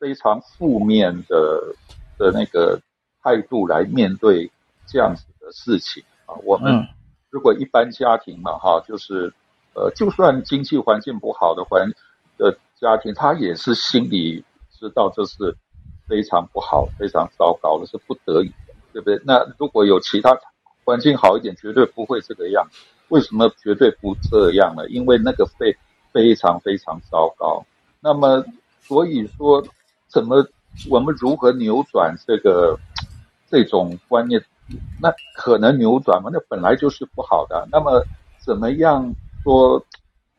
[0.00, 1.76] 非常负面的
[2.18, 2.76] 的那个
[3.22, 4.50] 态度来面对
[4.84, 6.36] 这样子的事情啊。
[6.44, 6.86] 我们
[7.30, 9.32] 如果一般家庭嘛，哈，就是
[9.74, 11.90] 呃，就算经济环境不好的环
[12.36, 15.56] 的家庭，他也是心里知道这是
[16.06, 19.20] 非常不好、非常糟糕的，是不得已的，对不对？
[19.24, 20.38] 那如果有其他
[20.84, 22.66] 环境好一点，绝对不会这个样。
[23.08, 24.86] 为什么绝对不这样呢？
[24.88, 25.76] 因为那个非。
[26.12, 27.62] 非常非常糟糕。
[28.00, 28.42] 那么，
[28.80, 29.62] 所以说，
[30.08, 30.48] 怎么
[30.88, 32.74] 我们如何扭转这个
[33.50, 34.42] 这种观念？
[35.00, 36.30] 那可能扭转吗？
[36.32, 37.68] 那本来就是不好的。
[37.70, 38.04] 那么，
[38.38, 39.84] 怎么样说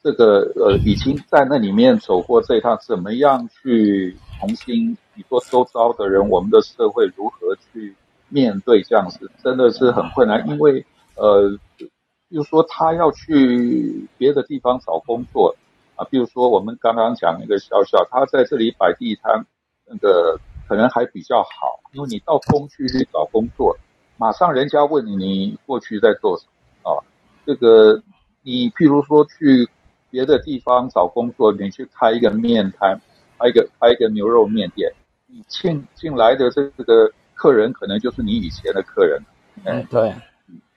[0.04, 4.98] 这个呃，已经在那里面走过这一趟，怎么样去重新？
[5.16, 7.96] 你说周遭的人，我们的社会如何去
[8.30, 9.30] 面对这样子？
[9.44, 10.86] 真的是很困难，因为
[11.16, 15.56] 呃，比如说他要去别的地方找工作。
[15.96, 19.44] 啊，比如说我们刚刚讲那个笑笑，他在这里摆地摊，
[19.88, 23.76] 那个可能还比较好，因为你到工区去找工作，
[24.18, 26.46] 马上人家问你，你过去在做什
[26.84, 27.00] 么啊？
[27.46, 28.02] 这个
[28.42, 29.70] 你譬如说去
[30.10, 33.00] 别的地方找工作，你去开一个面摊，
[33.40, 34.92] 开一个开一个牛肉面店，
[35.28, 39.22] 你进进来的这个客人可能就是你以前的客人，
[39.64, 40.14] 嗯，对，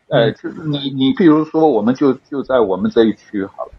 [0.09, 3.73] 呃，就是你你譬如说，我们就就在我们这一区好了。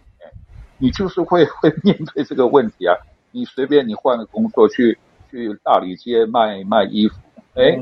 [0.78, 2.96] 你就是会会面对这个问题啊！
[3.30, 4.98] 你随便你换个工作去
[5.30, 7.14] 去大理街卖卖衣服，
[7.54, 7.76] 哎，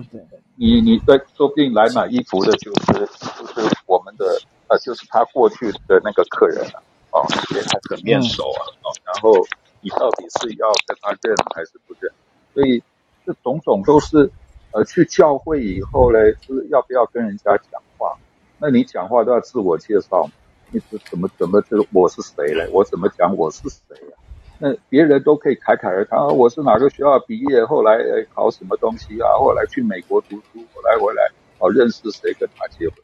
[0.57, 2.93] 你你在说不定来买衣服的就是
[3.39, 4.25] 就是我们的
[4.69, 9.33] 呃，就是他过去的那个客人了哦，所以他很面熟啊，哦，然后
[9.81, 12.13] 你到底是要跟他认还是不认？
[12.53, 12.83] 所以
[13.25, 14.31] 这种种都是
[14.73, 18.17] 呃，去教会以后呢，就是要不要跟人家讲话？
[18.59, 20.29] 那你讲话都要自我介绍。
[20.73, 22.69] 你是怎么怎么就我是谁嘞？
[22.73, 24.17] 我怎么讲我是谁呀？
[24.63, 27.99] 那别人都可以侃侃而谈，我是哪个学校毕业，后来
[28.35, 29.33] 考什么东西啊？
[29.39, 31.23] 后来去美国读书，后来回来
[31.59, 32.97] 哦，认识谁跟他结婚？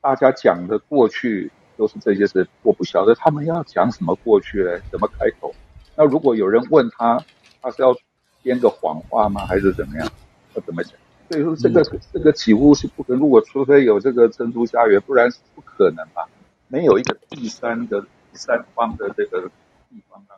[0.00, 4.80] 大家讲的过去都是这些事，我不晓得他们要讲什么过去嘞？
[4.88, 5.52] 怎么开口？
[5.96, 7.20] 那如果有人问他，
[7.60, 7.96] 他是要
[8.40, 9.44] 编个谎话吗？
[9.44, 10.08] 还是怎么样？
[10.54, 10.92] 要怎么讲？
[11.28, 16.28] 所以说这个这个几乎是不可能，如果除非有这个珍珠家园，不然是不可能吧。
[16.68, 19.50] 没有一个第三的第三方的这个
[19.90, 20.37] 地方让他们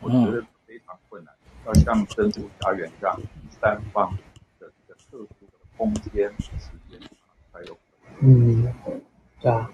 [0.00, 1.34] 我觉得非常困难。
[1.66, 4.10] 要像珍珠家园这样第三方
[4.58, 6.98] 的一个特殊的空间时间
[7.52, 7.76] 才有。
[8.20, 8.72] 嗯，
[9.40, 9.70] 对啊。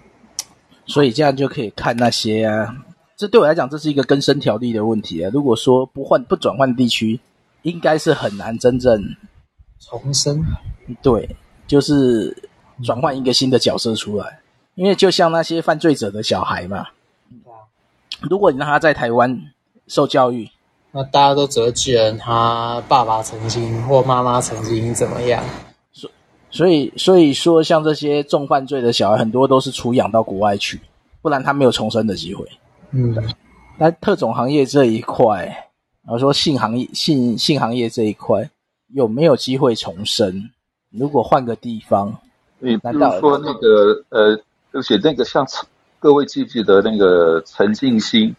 [0.85, 2.85] 所以这样就可以看那些啊，
[3.15, 5.31] 这对我来讲这是一个根深条例的问题啊。
[5.33, 7.19] 如果说不换不转换地区，
[7.63, 9.15] 应该是很难真正
[9.79, 10.43] 重生。
[11.01, 11.35] 对，
[11.65, 12.49] 就是
[12.83, 14.41] 转换一个新的角色出来。
[14.75, 16.89] 因为就像那些犯罪者的小孩嘛，
[18.29, 19.53] 如果你让他在台湾
[19.87, 20.49] 受教育，
[20.91, 25.43] 那大家都只会记得他爸爸曾经或妈妈曾经怎么样。
[25.91, 26.09] 所
[26.51, 30.79] 所以所以说，像这些重犯罪的小孩，很多都是出养到国外去，
[31.21, 32.45] 不然他没有重生的机会。
[32.91, 33.15] 嗯，
[33.77, 35.45] 那特种行业这一块，
[36.03, 38.49] 然后说性行业性性行业这一块
[38.93, 40.49] 有没有机会重生？
[40.91, 42.17] 如果换个地方，
[42.59, 44.39] 你比如说那个呃。
[44.71, 45.47] 而且那个像
[45.99, 48.35] 各位记不记得那个陈静心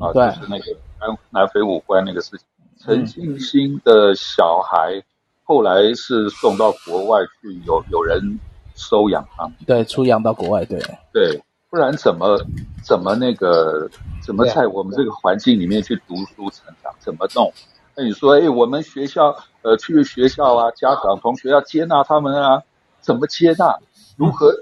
[0.00, 0.64] 啊，就是那个
[1.00, 2.46] 南南非武官那个事情。
[2.78, 5.02] 陈进兴的小孩
[5.44, 8.38] 后来是送到国外去，有有人
[8.74, 9.54] 收养他们。
[9.66, 10.78] 对，出养到国外，对
[11.12, 12.38] 对，不然怎么
[12.84, 13.88] 怎么那个
[14.22, 16.94] 怎么在我们这个环境里面去读书成长？
[17.00, 17.52] 怎么弄？
[17.96, 22.62] 那你说，哎，我们学校呃去学校啊，家长同学要接纳他们啊，
[23.00, 23.78] 怎么接纳？
[24.16, 24.54] 如何？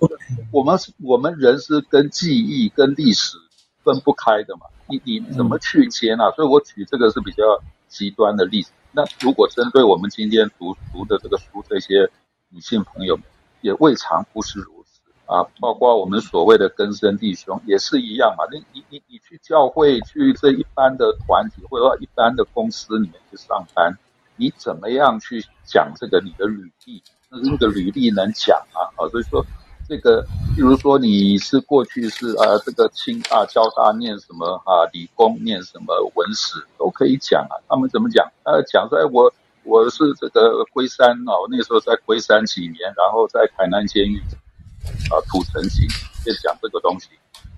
[0.53, 3.37] 我们我们人是跟记忆、跟历史
[3.85, 4.67] 分不开的嘛？
[4.89, 6.31] 你你怎么去接纳？
[6.33, 7.45] 所以我举这个是比较
[7.87, 8.73] 极端的例子。
[8.91, 12.11] 那如果针对我们今天读读的这个书，这些
[12.49, 13.25] 女性朋友们
[13.61, 15.45] 也未尝不是如此啊。
[15.61, 18.45] 包括我们所谓的根生弟兄也是一样嘛。
[18.51, 23.97] 你你你你去教会去这一般的团体或者说一般的公司里面去上班，
[24.37, 27.03] 你怎么样去讲这个你的履历？
[27.31, 28.83] 那那个履历能讲吗？
[28.97, 29.45] 啊，所以说
[29.87, 30.23] 这个，
[30.55, 37.55] 比如说你是过去是啊，这个清大、交大念什么啊，理工念什么文史都可以讲啊。
[37.69, 38.27] 他们怎么讲？
[38.45, 39.33] 呃、啊，讲说哎，我
[39.63, 44.19] 我是这个龟山啊，我那时候在龟山几年，然后在台南监狱
[45.11, 45.87] 啊土城几，
[46.25, 47.09] 就讲这个东西。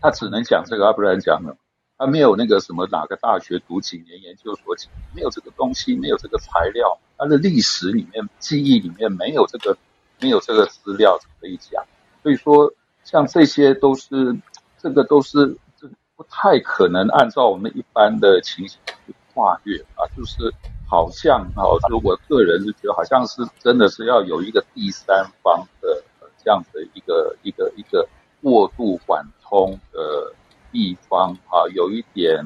[0.01, 1.57] 他只能讲这个，他不然讲了。
[1.99, 9.79] 他没有那个什么哪个大学读几年研究所几年，没有这个东西，没有这个材料，他的历史里面、记忆里面没有这个，
[10.21, 11.83] 没有这个资料可以讲。
[12.27, 12.73] 所以说，
[13.05, 14.37] 像这些都是，
[14.83, 20.03] 这个都是，这不太可能按照我们一般的情形去跨越啊。
[20.17, 20.53] 就是
[20.91, 26.03] 好像啊，就我个人是觉得，好像是真的是要有一个第三方的
[26.43, 28.05] 这样的一个一个一个
[28.43, 30.33] 过度缓冲的。
[30.73, 32.45] 地方啊，有一点，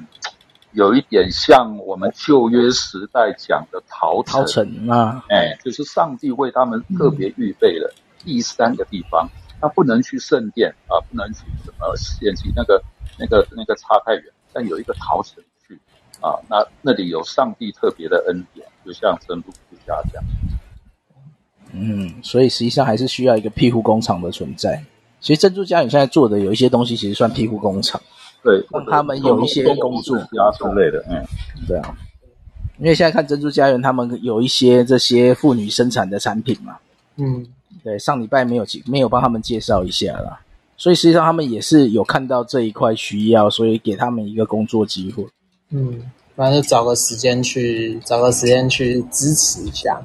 [0.70, 9.28] 有一点像我们旧约时代讲的逃城，逃城啊，哎，就是上帝为他们特别预备了第三个地方，
[9.61, 12.83] 他不能去圣殿啊，不能去什么献祭，那个
[13.19, 15.79] 那个那个差太远，但有一个陶城去
[16.21, 20.25] 啊，那那里有上帝特别的恩典，就像真主之家这样。
[21.73, 24.83] 嗯，所以实际上还是需要一个庇护工厂的存在。
[25.21, 28.01] 其实珍珠家园现在做的有一些东西，其实算庇护工厂。
[28.43, 30.25] 对，让他们有一些工作之
[30.75, 31.23] 类的，嗯，
[31.69, 31.95] 对啊，
[32.79, 36.79] 因为现在看珍珠家园，他们有一些这些妇女生产的产品嘛，
[37.17, 37.47] 嗯，
[37.83, 40.41] 对，上礼拜没有没有帮他们介绍一下啦，
[40.76, 45.26] 所以实际上他们也是有看到这一块需要，所以给他们一个工作机会，
[45.70, 50.01] 嗯，反正就找个时间去找个时间去支持一下，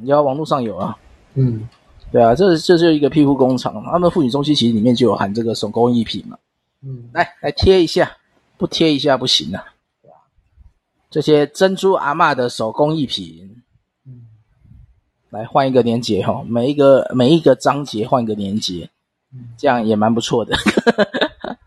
[0.00, 0.96] 你要网络上有啊，
[1.34, 1.68] 嗯，
[2.10, 6.36] 对啊，这这就是一个庇护工厂，他们妇女中心其实里面就有含这个手工艺品嘛。
[6.82, 8.16] 嗯，来来贴一下，
[8.56, 9.64] 不贴一下不行啊！
[11.10, 13.57] 这些珍珠阿嬷的手工艺品，嗯，
[15.30, 18.88] 来换一个连接哈，每一个每一个章节换一个连结，
[19.32, 20.56] 嗯，这样也蛮不错的。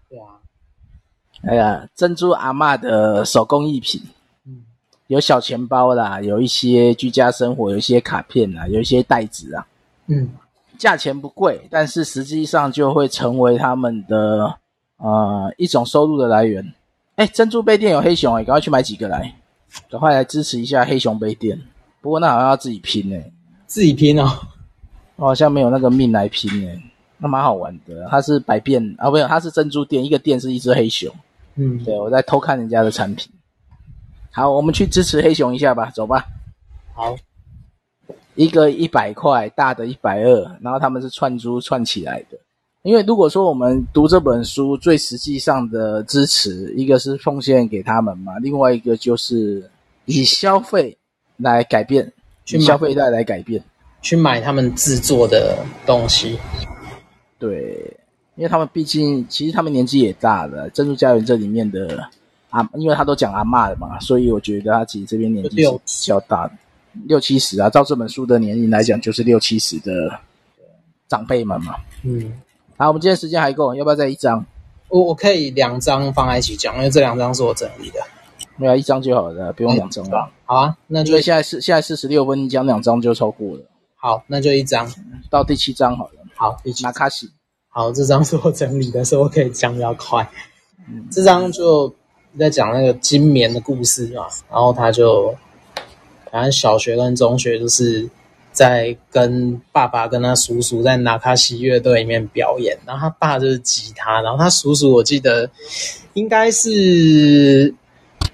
[0.09, 0.39] 对啊，
[1.47, 4.01] 哎呀，珍珠阿嬷的手工艺品，
[4.45, 4.63] 嗯，
[5.07, 9.67] 有小钱包啦，有一些居家生活，有一些卡片啦，有一些袋子啊，
[10.07, 10.29] 嗯，
[10.77, 14.57] 价钱不贵，但是实际上就会成为他们的。
[15.03, 16.63] 啊、呃，一种收入的来源。
[17.15, 19.33] 哎，珍珠杯店有黑熊哎，赶快去买几个来，
[19.89, 21.59] 赶快来支持一下黑熊杯店。
[22.01, 23.31] 不过那好像要自己拼哎，
[23.71, 24.29] 自己拼哦。
[25.15, 26.77] 我好像没有那个命来拼哎，
[27.17, 28.05] 那蛮好玩的。
[28.09, 31.09] 它是百变啊，不是，它是珍珠店，一个店是一只黑熊。
[31.55, 33.31] 嗯，对，我在偷看人家的产品。
[34.29, 36.25] 好，我们去支持黑熊一下吧，走吧。
[36.93, 37.15] 好，
[38.35, 42.37] 一个一百块，大的一百二，然后他们是串珠串起来的。
[42.81, 49.71] 因为如果说我们读这本书，最实际上的支持，一个是奉献给他们嘛，另外一个就是
[50.03, 50.97] 以消费
[51.37, 52.11] 来改变，
[52.59, 53.63] 去消费带来改变，
[54.01, 56.37] 去买他们制作的东西。
[57.39, 57.95] 对，
[58.35, 62.07] 因为他们毕竟其实他们年纪也大了，珍珠家园这里面的
[62.49, 66.53] 啊，因为他都讲阿嬷的嘛，所以我觉得他其实这边年纪是比较大的，
[67.05, 70.19] 六七十啊，照这本书的年龄来讲，就是六七十的
[71.07, 72.33] 长辈们嘛，嗯。
[72.77, 74.45] 好，我们今天时间还够，要不要再一张？
[74.89, 77.99] 我我可以两张放在一起讲，因为这两张是我整理的。
[78.61, 80.29] 没有一张就好了，不用两张了。
[80.29, 80.31] 嗯。
[80.45, 83.63] 好啊，那就现在是现在四十六分，你讲两张就超过了。
[83.95, 84.87] 好，那就一张，
[85.29, 86.13] 到第七张好了。
[86.35, 86.83] 好，第七。
[86.83, 87.29] 马卡西。
[87.69, 90.29] 好，这张是我整理的，所以我可以讲比较快。
[90.87, 91.93] 嗯，这张就
[92.39, 95.35] 在讲那个金棉的故事嘛，然后他就
[96.31, 98.09] 反正小学跟中学就是。
[98.53, 105.49] 在跟爸爸跟他叔叔在纳卡西乐队里面表演，然后他爸就是吉他，然后他叔叔我记得
[106.15, 107.73] 应该是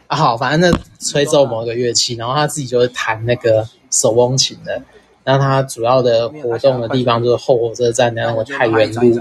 [0.08, 4.82] 啊好，反正那吹奏某个乐器，然后他自己就是弹那个手风琴的。
[5.24, 9.20] 那他主要的活动的地方就是后火车站的那个太原路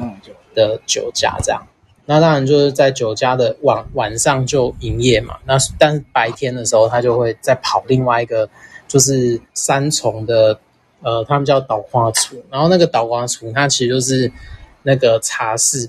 [0.55, 1.67] 的酒家这样。
[2.05, 5.37] 那当然就是在酒家的晚晚上就营业嘛。
[5.45, 8.49] 那但是白天的时候他就会再跑另外一个
[8.89, 10.59] 就是三重的。
[11.03, 14.33] 呃，他们叫导花厨，然后那个导花厨，它其实就是
[14.83, 15.89] 那个茶室，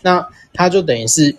[0.00, 1.36] 那它就等于是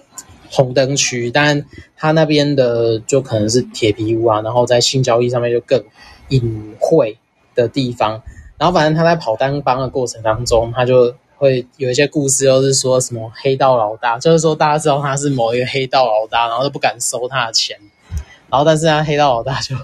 [0.49, 1.65] 红灯区，但
[1.95, 5.83] 他那边的就可能是铁皮屋啊，然后在性交易上面就更
[6.29, 7.17] 隐晦
[7.53, 8.21] 的地方，
[8.57, 17.77] 然后反正他在跑单帮的过程当中，他就会有一些故事，又是说什么黑道老大，就是说大家知道他是某一个黑道老大，然后都不敢收他的钱，
[18.49, 19.75] 然后但是他黑道老大就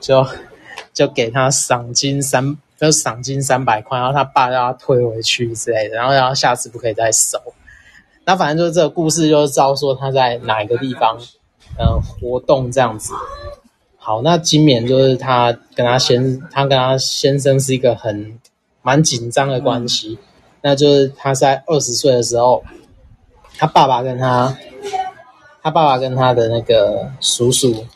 [0.00, 0.26] 就
[0.92, 2.56] 就给他赏金三。
[2.78, 7.38] 就赏金三百块，然后他爸让他退回去之类的，然后然后下次不可以再收。
[8.26, 11.16] 那反正就是这个故事，就是照说他在哪一个地方，
[11.78, 13.14] 呃，活动这样子。
[13.96, 18.36] 好，那今年就是他跟他先，他跟他先生是一个很
[18.82, 20.18] 蛮紧张的关系。
[20.20, 20.26] 嗯、
[20.62, 22.64] 那就是他在二十岁的时候，
[23.56, 24.58] 他爸爸跟他，
[25.62, 27.86] 他爸爸跟他的那个叔叔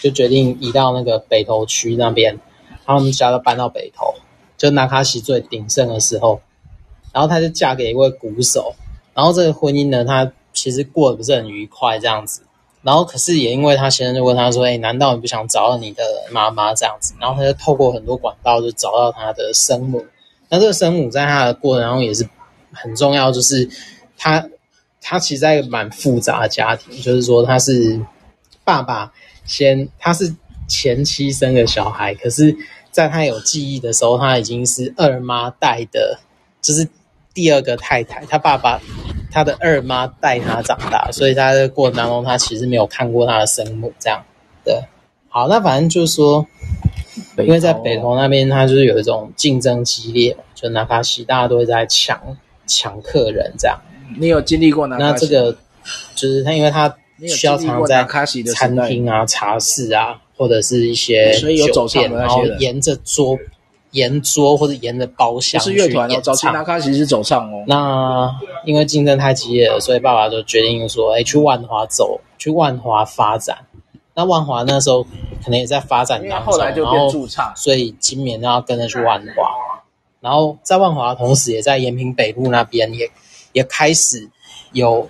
[0.00, 2.40] 就决定移到那个北投区那边，
[2.84, 4.14] 他们家都搬到北投，
[4.56, 6.40] 就纳卡西最鼎盛的时候。
[7.12, 8.74] 然后他就嫁给一位鼓手，
[9.16, 12.42] 然后这个婚姻呢，他其实过得不是很愉快这样子。
[12.82, 20.04] 然后，可是也因为他先生就问他说：“哎，难道你不想找到你的妈妈这样子？”然后他就透过很多管道就找到他的生母。
[20.50, 22.28] 那这个生母在他的过程中也是
[22.72, 23.68] 很重要，就是
[24.18, 24.46] 他
[25.00, 28.00] 他其实在一个蛮复杂的家庭，就是说他是
[28.64, 29.12] 爸爸
[29.46, 30.32] 先他是
[30.68, 32.54] 前妻生的小孩，可是
[32.92, 36.20] 在他有记忆的时候，他已经是二妈带的，
[36.60, 36.86] 就是。
[37.36, 38.80] 第二个太太，他爸爸，
[39.30, 44.24] 他的二妈带他长大，所以他在过程当中，他其实没有看过他的生母这样。
[44.64, 44.80] 对，
[45.28, 46.46] 好，那反正就是说，
[47.36, 52.18] 因为在北投那边，他就是有一种竞争激烈，就纳卡西大家都会在抢
[52.66, 53.78] 抢客人这样。
[54.18, 55.12] 你有经历过纳卡西？
[55.12, 55.58] 那这个
[56.14, 56.96] 就是他，因为他
[57.28, 58.02] 需要常在
[58.54, 61.34] 餐厅啊、茶室啊，或者是一些
[61.70, 63.38] 酒店，然后沿着桌。
[63.96, 67.64] 沿桌或者沿着包厢去演唱，早期那卡西是走唱哦。
[67.66, 68.30] 那
[68.66, 73.56] 因为竞争太激烈了，所以爸爸就决定说：“哎，去万华走，去万华发展。”
[74.14, 79.80] 那万华那时候可能也在发展当中，后来就变驻唱，所以今年要跟着去万华。
[80.20, 83.10] 然后在万华的同时，也在延平北路那边也
[83.52, 84.28] 也开始
[84.72, 85.08] 有，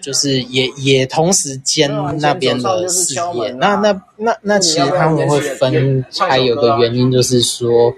[0.00, 3.50] 就是也也同时兼那边的事业。
[3.52, 7.92] 那那那那其实他们会分开，有个原因就是说。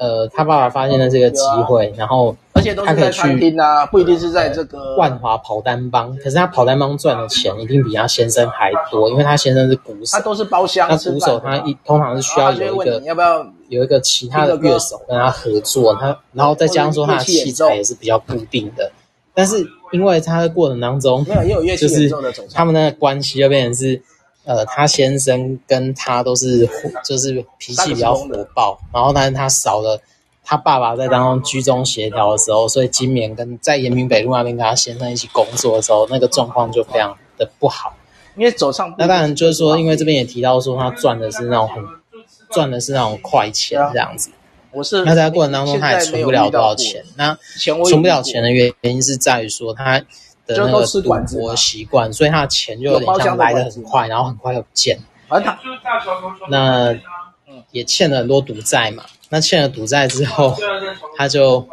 [0.00, 6.16] 呃，他爸爸发现了这个机会，然后而且都是在餐厅啊，不一定是在这个万华跑单帮。
[6.16, 10.88] 可是他跑单帮赚的钱一定比他先生还多，因为他先生是鼓手，他都是包厢。
[10.88, 18.90] 那鼓手他一通常是需要有一个要不要有一个其他的乐手跟他合作，他然后再加上说他的器材也是比较固定的。
[19.34, 24.00] 但是因为他的过程当中，没有也有乐器演奏的，他们那个关系就变成是。
[24.50, 26.68] 呃，他先生跟他都是，
[27.04, 30.02] 就是脾气比较火爆，然后但是他少了
[30.44, 37.94] 他爸爸在当中居中协调的时候，所以今年跟在延平北路那边跟他先生一起工作的时候，那个状况就非常的不好。
[38.34, 41.84] 因为走上，那当然就是说，因为这边也提到说他赚的是那种很
[42.50, 44.30] 赚的是那种快钱这样子。
[44.72, 47.38] 我是那在过程当中他也存不了多少钱，那
[47.88, 50.02] 存不了钱的原因是在于说他。
[50.56, 54.98] 的那个赌博习惯，所以他的钱就有点像来的很快，然后很快又不见。
[55.28, 55.58] 而他
[56.48, 56.94] 那
[57.70, 59.04] 也欠了很多赌债嘛。
[59.28, 60.56] 那欠了赌债之后，
[61.16, 61.64] 他就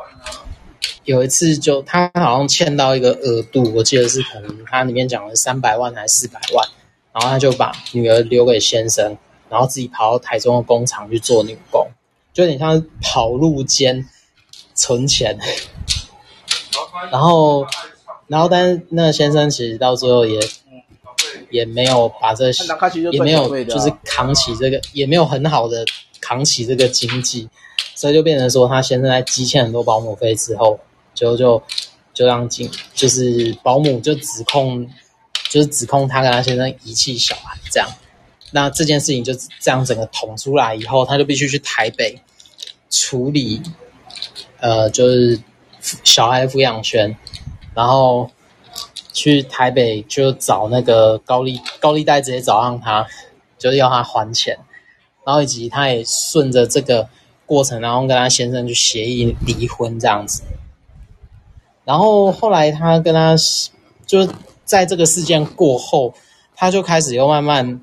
[1.05, 6.69] 有一次就他好像欠到一个额度，我记得是可能他里面讲了三百万还是四百万，
[7.13, 9.17] 然后他就把女儿留给先生，
[9.49, 11.87] 然后自己跑到台中的工厂去做女工，
[12.31, 14.07] 就有点像跑路兼
[14.75, 15.35] 存钱，
[17.11, 17.65] 然后。
[18.27, 20.37] 然后，但是那个先生其实到最后也
[21.49, 22.51] 也没有把这
[23.11, 25.85] 也没有就是扛起这个，也没有很好的
[26.19, 27.47] 扛起这个经济，
[27.95, 30.77] 所以就变成说他先生在积欠很多保姆费之后，
[31.13, 31.63] 就就
[32.13, 34.85] 就让经就是保姆就指控
[35.49, 37.89] 就是指控他跟他先生遗弃小孩这样，
[38.51, 42.21] 那这件事情就这样整个捅出来以后，他就必须去台北
[42.89, 43.61] 处理，
[44.59, 45.39] 呃，就是
[46.03, 47.15] 小孩抚养权。
[47.77, 48.27] 然后
[49.13, 53.05] 去台北就找那个高利高利贷，直接找上他，
[53.59, 54.57] 就是要他还钱。
[55.23, 57.07] 然后以及他也顺着这个
[57.45, 60.41] 过程，然后跟他先生去协议离婚这样子。
[61.85, 63.35] 然后后来他跟他
[64.07, 64.27] 就
[64.65, 66.15] 在这个事件过后，
[66.55, 67.81] 他就开始又慢慢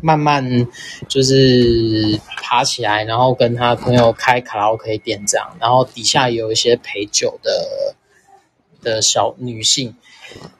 [0.00, 0.66] 慢慢
[1.06, 5.48] 就是爬起来，然后跟他朋友开卡拉 OK 店这样。
[5.60, 7.87] 然后底下有一些陪酒的。
[8.82, 9.94] 的小女性，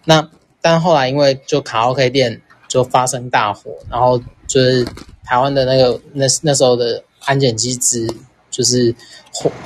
[0.04, 0.28] 那
[0.60, 4.84] 但后来因为就卡拉 OK 店就发生大火，然后就是
[5.24, 8.08] 台湾的那个那那时候的安检机制
[8.50, 8.94] 就是，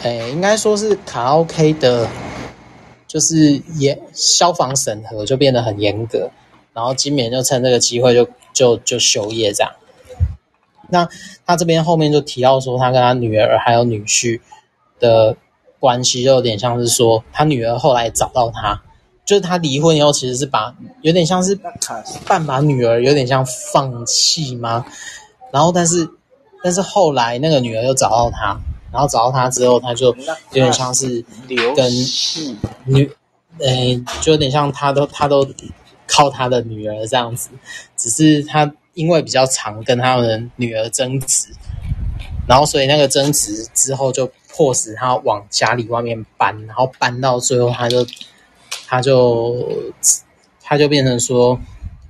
[0.02, 2.08] 诶，应该说是卡拉 OK 的，
[3.06, 6.30] 就是严消防审核就变得很严格，
[6.72, 9.72] 然后今年就趁这个机会就就就休业这样。
[10.90, 11.08] 那
[11.46, 14.40] 他这边后面就提到说，他跟他女儿还有女婿
[15.00, 15.36] 的。
[15.82, 18.80] 关系就有点像是说，他女儿后来找到他，
[19.24, 21.58] 就是他离婚以后，其实是把有点像是
[22.24, 24.86] 半把女儿有点像放弃吗？
[25.50, 26.08] 然后，但是
[26.62, 28.56] 但是后来那个女儿又找到他，
[28.92, 30.14] 然后找到他之后，他就有
[30.52, 31.24] 点像是
[31.74, 31.92] 跟
[32.84, 33.10] 女，
[33.58, 35.44] 诶，就有点像他都他都
[36.06, 37.50] 靠他的女儿这样子，
[37.96, 41.48] 只是他因为比较常跟他们的女儿争执，
[42.46, 48.06] 然后所以那个争执之后就迫使他往家里外面搬，然后搬到最后他就
[48.86, 49.92] 他就
[50.60, 51.58] 他就变成说，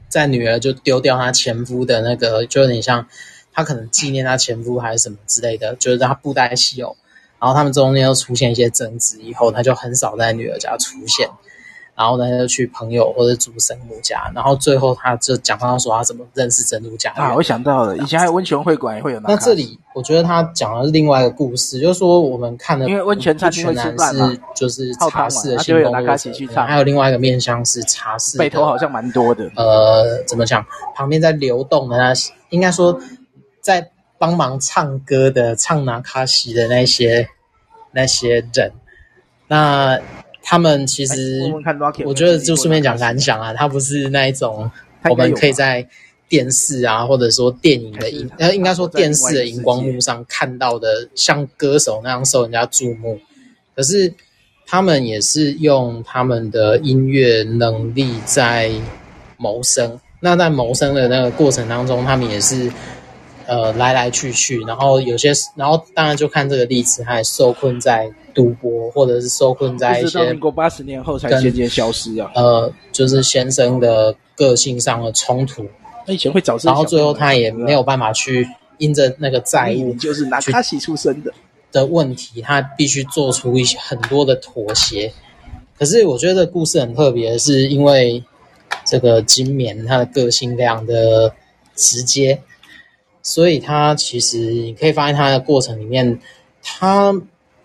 [0.08, 3.06] 在女儿就丢掉他前夫的那个，就有点像
[3.52, 6.96] 他可能纪念他前夫还是什么之类的，就是他布袋戏偶，
[7.38, 11.30] 然后他们中间又出现一些争执以后，他就很少在女儿家出现。
[11.94, 19.28] 然后呢，他就去朋友或者祖神母家，然后最后他就讲到说他怎么认识珍珠家啊，我想到了，以前还有温泉会馆也会有那。
[19.28, 28.38] 那这里我觉得他讲的是另外一个故事，就是说我们看的，因为温泉餐厅是就是茶室的新工作者，还有另外一个面向是茶室。
[28.38, 30.64] 北头好像蛮多的，呃，怎么讲？
[30.94, 32.98] 旁边在流动的那些，应该说
[33.60, 37.28] 在帮忙唱歌的唱拿卡西的那些
[37.92, 38.72] 那些人，
[39.46, 40.00] 那。
[40.42, 41.40] 他们其实，
[42.04, 44.70] 我觉得就顺便讲感想啊，他不是那一种
[45.08, 45.86] 我们可以在
[46.28, 53.18] 电视啊，或者说电影的荧，呃，应该说电视的荧光幕上看到的，像歌手那样受人家注目。
[53.74, 54.12] 可是
[54.66, 58.70] 他们也是用他们的音乐能力在
[59.36, 59.98] 谋生。
[60.20, 62.70] 那在谋生的那个过程当中，他们也是。
[63.52, 70.24] 呃，来来去去，然后有些，然后当然就看这个例子，他还受困在赌博，或者是受困在一些。
[70.30, 72.32] 民国八十年后才渐渐消失啊。
[72.34, 75.66] 呃，就是先生的个性上的冲突。
[76.06, 78.48] 他以前会找，然后最后他也没有办法去
[78.78, 81.30] 因着那个债务，就是拿他洗出生的
[81.70, 85.12] 的问题，他必须做出一些很多的妥协。
[85.78, 88.24] 可是我觉得这个故事很特别，是因为
[88.86, 91.34] 这个金绵他的个性非常的
[91.76, 92.40] 直接。
[93.22, 96.20] 所以他其实你可以发现他的过程里面，
[96.62, 97.14] 他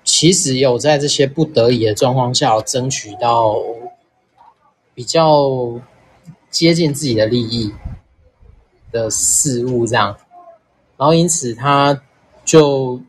[0.03, 3.57] 其实有在这些不得已的状况下，争取到
[4.93, 5.79] 比较
[6.49, 7.73] 接近自己的利益
[8.91, 10.15] 的事物，这样，
[10.95, 12.01] 然后因此他
[12.45, 13.01] 就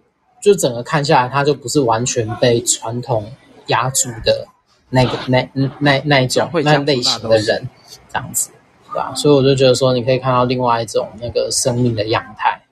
[0.43, 3.31] 就整个看下来，他就不是完全被传统
[3.67, 4.49] 压住的
[4.91, 7.69] 那个那那那一种那类型的人，
[8.13, 8.51] 这样子。
[8.93, 9.14] 对吧？
[9.14, 12.62] 所以我就觉得说，你可以看到另外一种那个生命的样态。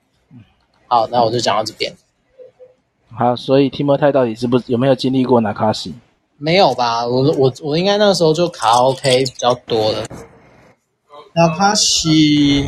[0.87, 1.93] 好，那我就讲到这边。
[3.09, 5.93] 好，所以提摩太到底是不是有没有经历过那卡西？
[6.37, 7.05] 没有吧？
[7.05, 10.07] 我我我应该那个时候就卡拉 OK 比较多的。
[11.33, 12.67] 那卡西，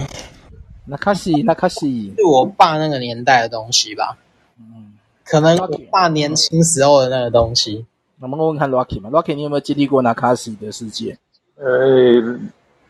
[0.86, 4.18] 那卡西，那卡西，是我爸那个年代的东西吧？
[4.60, 4.94] 嗯，
[5.24, 7.86] 可能我爸年轻时候的那个东西。
[8.20, 11.18] 我问看 Rocky 嘛，Rocky 你有没有经历过那卡西的世界？
[11.56, 12.40] 呃。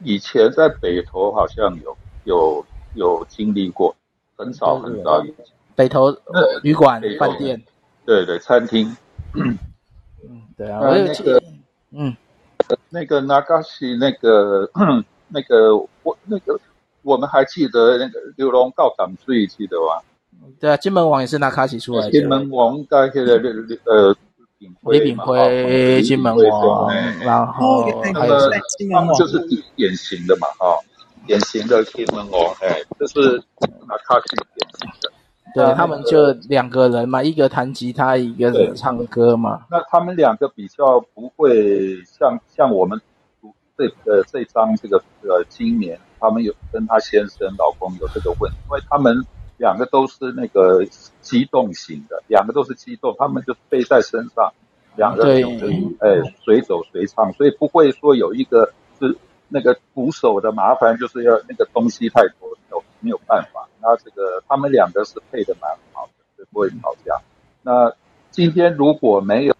[0.04, 3.96] 以前在北投好像有有有经历过，
[4.36, 5.46] 很少很少以前。
[5.76, 6.10] 北投
[6.62, 7.62] 旅馆、饭店，
[8.06, 8.96] 对对，餐厅。
[9.34, 9.58] 嗯，
[10.58, 10.80] 对啊。
[10.82, 11.44] 那个，
[11.92, 12.16] 嗯，
[12.90, 14.70] 那个那卡西，那个
[15.28, 16.60] 那个我那个
[17.02, 20.02] 我们还记得那个流浪高档最记得吗？
[20.60, 22.12] 对啊，金门王也是拿卡西出来的。
[22.12, 23.42] 金门王在那个
[23.86, 24.16] 呃。
[24.60, 28.36] 李炳辉、金门王，然后还有
[28.92, 29.40] 他们就是
[29.76, 30.78] 典型的嘛，哈，
[31.26, 33.42] 典型的金门王，哎，就是
[33.88, 35.12] 那卡西典型的。
[35.56, 39.66] 对，他们就两个人嘛，一个弹吉他，一个人唱歌嘛。
[39.72, 43.00] 那他们两个比较不会像像我们
[43.78, 49.26] 这呃这张这个呃今年，他们有跟他先生老公有这个问题，因为他们。
[49.60, 50.86] 两个都是那个
[51.20, 54.54] 机动型的，两个都是机动，他们就背在身上，
[54.96, 59.18] 两个人就是哎随走随唱，所以不会说有一个是
[59.50, 63.68] 那个鼓手的麻烦，就是要那个东西太多，没有没有办法。
[63.82, 67.22] 那这个他们两个是配的蛮好的，所以不会吵架。
[67.62, 67.94] 那
[68.32, 69.54] 今天如果没有，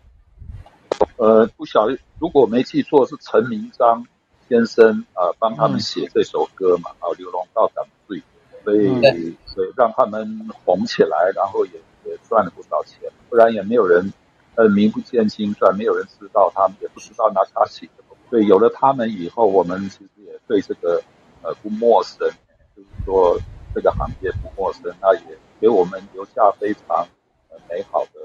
[1.18, 4.08] 呃，不晓得，如果没记错是陈明章
[4.48, 8.24] 先生啊、呃、帮他们写这首歌嘛，啊、嗯，流浪到港最。
[8.70, 11.72] 所以，所以让他们红起来，然后也
[12.06, 14.14] 也赚了不少钱，不然也没有人，
[14.56, 17.90] 呃，名不见经传，没有人知道他们，也不知道那卡西。
[18.30, 21.02] 所以有了他们以后，我们其实也对这个
[21.42, 22.30] 呃不陌生，
[22.76, 23.40] 就是说
[23.74, 27.08] 这个行业不陌生，那也给我们留下非常
[27.50, 28.20] 呃美好的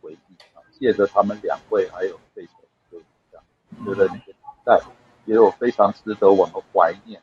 [0.00, 0.64] 回忆啊。
[0.78, 2.48] 借着他们两位，还有这首
[2.90, 2.96] 歌，
[3.30, 3.44] 这样
[3.84, 4.34] 觉得那个时
[4.64, 4.80] 代
[5.26, 7.20] 也有非常值得我们怀念。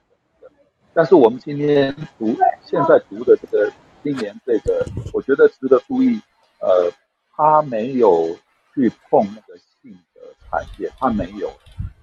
[0.97, 2.35] 但是我们今天读
[2.65, 3.71] 现在读的这个
[4.03, 4.83] 今年这个，
[5.13, 6.19] 我觉得值得注意。
[6.59, 6.91] 呃，
[7.35, 8.35] 他没有
[8.73, 11.53] 去碰那个性的产业，他没有。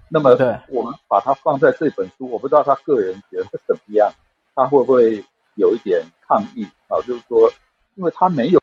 [0.07, 0.29] 那么，
[0.69, 4.09] 我们把它放在这本书，我不知道他个人觉得怎么样，
[4.55, 5.21] 他会不会
[5.55, 6.95] 有一点抗议啊？
[7.05, 7.51] 就是说，
[7.95, 8.61] 因为他没有，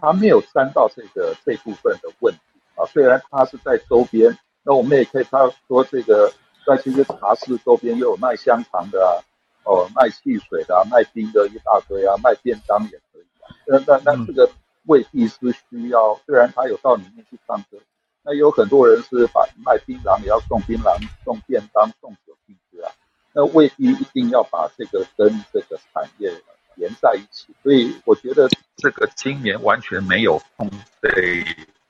[0.00, 2.40] 他没有沾到这个这部分的问题
[2.74, 2.84] 啊。
[2.86, 6.32] 虽然他是在周边，那我们也可以他说这个
[6.66, 9.22] 在这些茶室周边又有卖香肠的啊。
[9.66, 13.50] 哦，卖汽水的、啊、卖冰的一大堆啊，卖便当也可以啊。
[13.66, 14.48] 那那那这个
[14.84, 17.76] 未必是需要，虽然他有到里面去唱歌，
[18.22, 22.92] 那有很多人是把卖槟榔也要送槟榔、送便当、送酒进去啊。
[23.32, 26.32] 那未必一定要把这个跟这个产业
[26.76, 27.52] 连在一起。
[27.64, 30.70] 所以我觉得这个今年完全没有碰
[31.02, 31.10] 这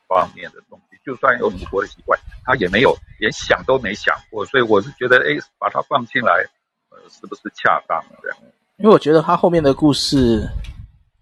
[0.08, 4.46] 方面的东西，就算有赌博的习惯，他也没有连想都没想过。
[4.46, 6.46] 所以我是觉得，哎，把它放进来。
[7.08, 8.38] 是不是恰当这样？
[8.78, 10.48] 因为我觉得他后面的故事，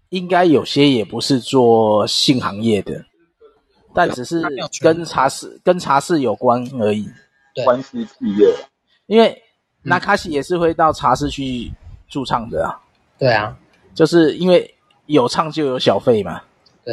[0.09, 3.05] 应该有些也不是做性行业的，
[3.93, 4.43] 但只是
[4.81, 7.09] 跟茶室跟茶室有关而已。
[7.63, 8.53] 关系企业，
[9.05, 9.41] 因为
[9.81, 11.71] 那卡西也是会到茶室去
[12.09, 12.75] 驻唱的啊。
[13.17, 13.57] 对啊，
[13.93, 14.75] 就是因为
[15.05, 16.41] 有唱就有小费嘛。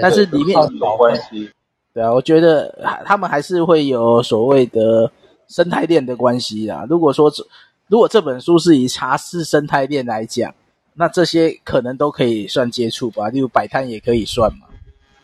[0.00, 1.50] 但是里面有关系。
[1.92, 5.10] 对啊，我觉得他们还是会有所谓的
[5.48, 6.86] 生态链的关系啊。
[6.88, 7.28] 如果说
[7.92, 10.54] 如果这本书是以茶室生态链来讲，
[10.94, 14.66] 那这些可能都可以算接触吧，例如摆摊也可以算嘛。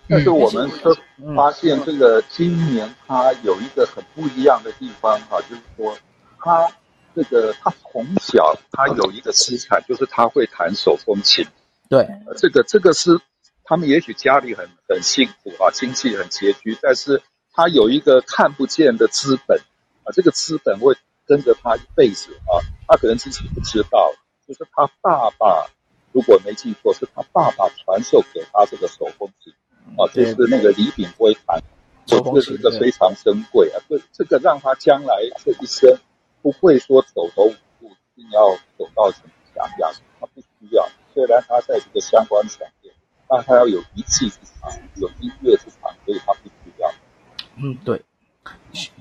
[0.06, 0.94] 但是我们都
[1.34, 5.96] 发现，这个今年它有一个很不一样的地方哈，就是说，
[6.40, 6.70] 他
[7.16, 11.46] 这个他从小他有一个资产，就是他会弹手风琴。
[11.88, 12.06] 对，
[12.36, 13.18] 这个这个是
[13.64, 19.58] 他们也许家里很很幸福啊，经济很拮据，但是他有一个看不见的资本
[20.04, 20.94] 啊，这个资本会。
[21.28, 22.58] 跟着他一辈子啊，
[22.88, 24.12] 他可能自己不知道，
[24.46, 25.68] 就是他爸爸，
[26.12, 29.52] 如果没记错，是他爸爸传授给他这个手风琴
[29.98, 31.62] 啊，就是那个李炳辉弹，
[32.06, 35.14] 这是一个非常珍贵啊，这这个让他将来
[35.44, 35.98] 这一生
[36.40, 40.88] 不会说走投无路，一定要走到什么强项，他不需要。
[41.12, 42.90] 虽然他在这个相关产业，
[43.28, 46.90] 但他要有一技之长，有音乐之长，所以他不需要。
[47.56, 48.02] 嗯，对。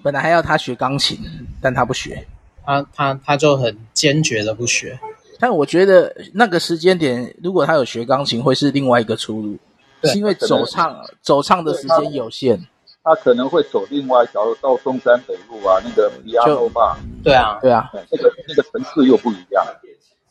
[0.04, 1.20] 本来还要他学钢琴，
[1.62, 2.28] 但他不学，
[2.66, 5.00] 他他他就很坚决的不学。
[5.40, 9.58] 但我觉得那个时间点，如果他有学钢琴，会是另外一个出路，
[10.02, 12.58] 对是因为走唱走唱的时间有限
[13.04, 19.64] 他，他可能会走另外一条路，到中山北路啊，那个 piano bar，对啊对啊，那个那个层次又不一样。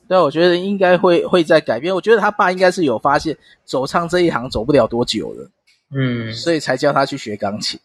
[0.09, 1.93] 对，我觉得应该会会在改变。
[1.93, 5.51] 我觉得他爸应该是有发现走唱这一行走不了多久了，
[5.93, 7.79] 嗯，所以才叫他去学钢琴。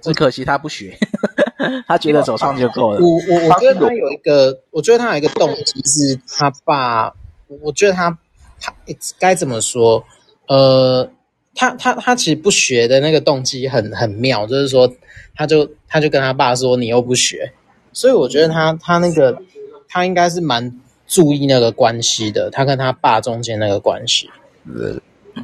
[0.00, 0.96] 只可惜他不学，
[1.86, 3.00] 他觉得走上就够了。
[3.00, 7.14] 我我我觉得他有一个，我觉得他有一个动机是他爸，
[7.62, 8.18] 我觉得他
[8.60, 8.74] 他
[9.18, 10.04] 该怎么说？
[10.48, 11.10] 呃，
[11.54, 14.92] 他他他其实不学的那个动机很很妙，就是说
[15.34, 17.52] 他就他就跟他爸说，你又不学，
[17.92, 19.42] 所以我觉得他他那个
[19.88, 24.30] 他应该是蛮注意那个关系的，他跟他爸中间那个关系。
[24.64, 25.00] 嗯，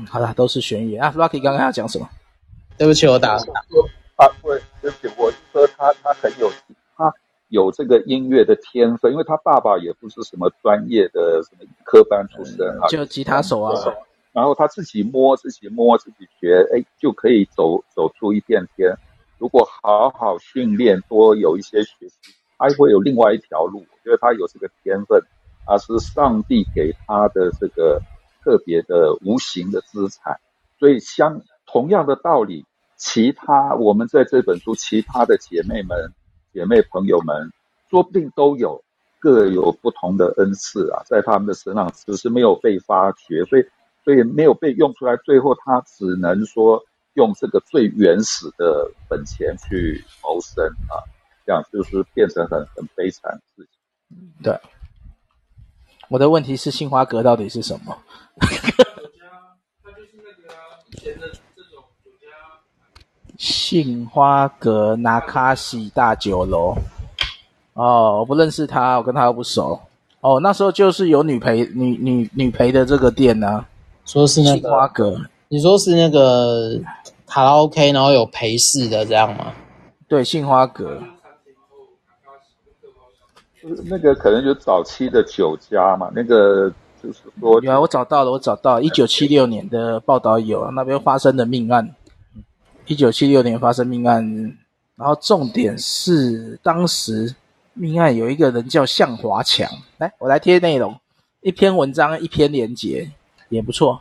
[0.08, 1.12] 好了，都是悬疑啊。
[1.16, 2.08] Rocky 刚刚要讲什么？
[2.78, 3.36] 对不起，我打。
[4.16, 6.50] 他会，而且我是说他他很有，
[6.96, 7.12] 他
[7.48, 13.74] 有这个音乐的天分，因为他爸爸也不是什么专业的什么科班出身啊，就吉他手啊，
[14.32, 18.96] 然后他自己摸自己摸自己学，哎，就可以走走出一片天。
[19.38, 23.80] 如果好好训练，多有一些学习，他会有另外一条路。
[23.80, 25.20] 我觉得他有这个天分，
[25.66, 28.00] 他是上帝给他的这个
[28.44, 30.38] 特别的无形的资产。
[30.78, 32.64] 所以相同样的道理。
[33.04, 36.12] 其他我们在这本书，其他的姐妹们、
[36.52, 37.52] 姐妹朋友们，
[37.90, 38.80] 说不定都有
[39.18, 43.64] 各有不同的恩赐啊，在他们的身上只是没有被发掘，所以
[44.04, 45.16] 所以没有被用出来。
[45.24, 46.80] 最后他只能说
[47.14, 51.02] 用这个最原始的本钱去谋生啊，
[51.44, 53.80] 这样就是变成很很悲惨的事情。
[54.44, 54.56] 对，
[56.08, 57.98] 我的问题是杏花阁到底是什么？
[63.42, 66.76] 杏花阁拿卡西大酒楼，
[67.72, 69.80] 哦，我不认识他，我跟他又不熟。
[70.20, 73.68] 哦，那时候就是有女陪女女女陪的这个店呢、啊，
[74.04, 76.80] 说是那个杏花阁，你说是那个
[77.26, 79.52] 卡拉 OK，然后有陪侍的这样吗？
[80.06, 81.02] 对，杏花阁，
[83.86, 86.72] 那个可能就早期的酒家嘛，那个
[87.02, 91.92] 就是说，有啊，我找到了，我找到一九七六年的报道有那边发生的命案。
[92.92, 94.22] 一九七六年发生命案，
[94.96, 97.34] 然后重点是当时
[97.72, 99.66] 命案有一个人叫向华强。
[99.96, 100.94] 来，我来贴内容，
[101.40, 103.10] 一篇文章，一篇连结，
[103.48, 103.98] 也不错。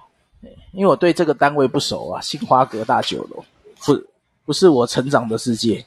[0.73, 3.41] 因为我对这个单位不熟啊，杏花阁大酒楼
[3.85, 3.97] 不
[4.43, 5.85] 不是我成长的世界。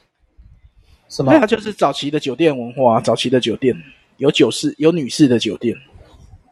[1.07, 1.31] 什么？
[1.39, 3.75] 它就是早期的酒店文化，早期的酒店
[4.17, 5.77] 有酒室，有女士的酒店。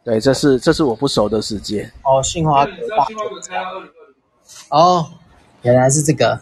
[0.04, 1.92] 对，这是这是我不熟的世界。
[2.04, 3.82] 哦，杏花阁大酒楼。
[4.68, 5.10] 哦。
[5.64, 6.38] 原来是这个，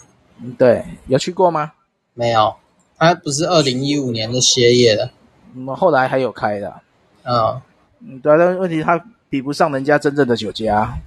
[0.58, 1.72] 对，有去过吗？
[2.12, 2.54] 没有，
[2.98, 5.10] 它不是二零一五年的歇业了，
[5.54, 6.74] 我们后来还有开的，
[7.22, 7.60] 嗯，
[8.00, 10.98] 嗯，对啊，但问题它比不上人家真正的酒家。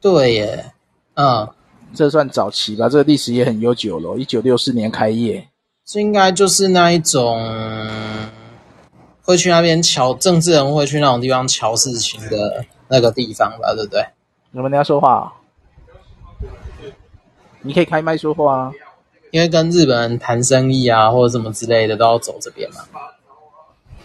[0.00, 0.72] 对耶，
[1.14, 1.48] 嗯，
[1.92, 2.88] 这算早期吧？
[2.88, 5.48] 这个历史也很悠久了，一九六四年开业。
[5.84, 7.38] 这应该就是那一种
[9.22, 13.74] 会去那边瞧政治人物会去那种地方瞧事情的那个地方吧？
[13.74, 14.04] 对不对？
[14.52, 15.32] 你们等下说话，
[17.62, 18.72] 你可以开麦说话啊。
[19.30, 22.80] 因为跟日本人谈生意啊，或者什么之类的，都要走这边嘛。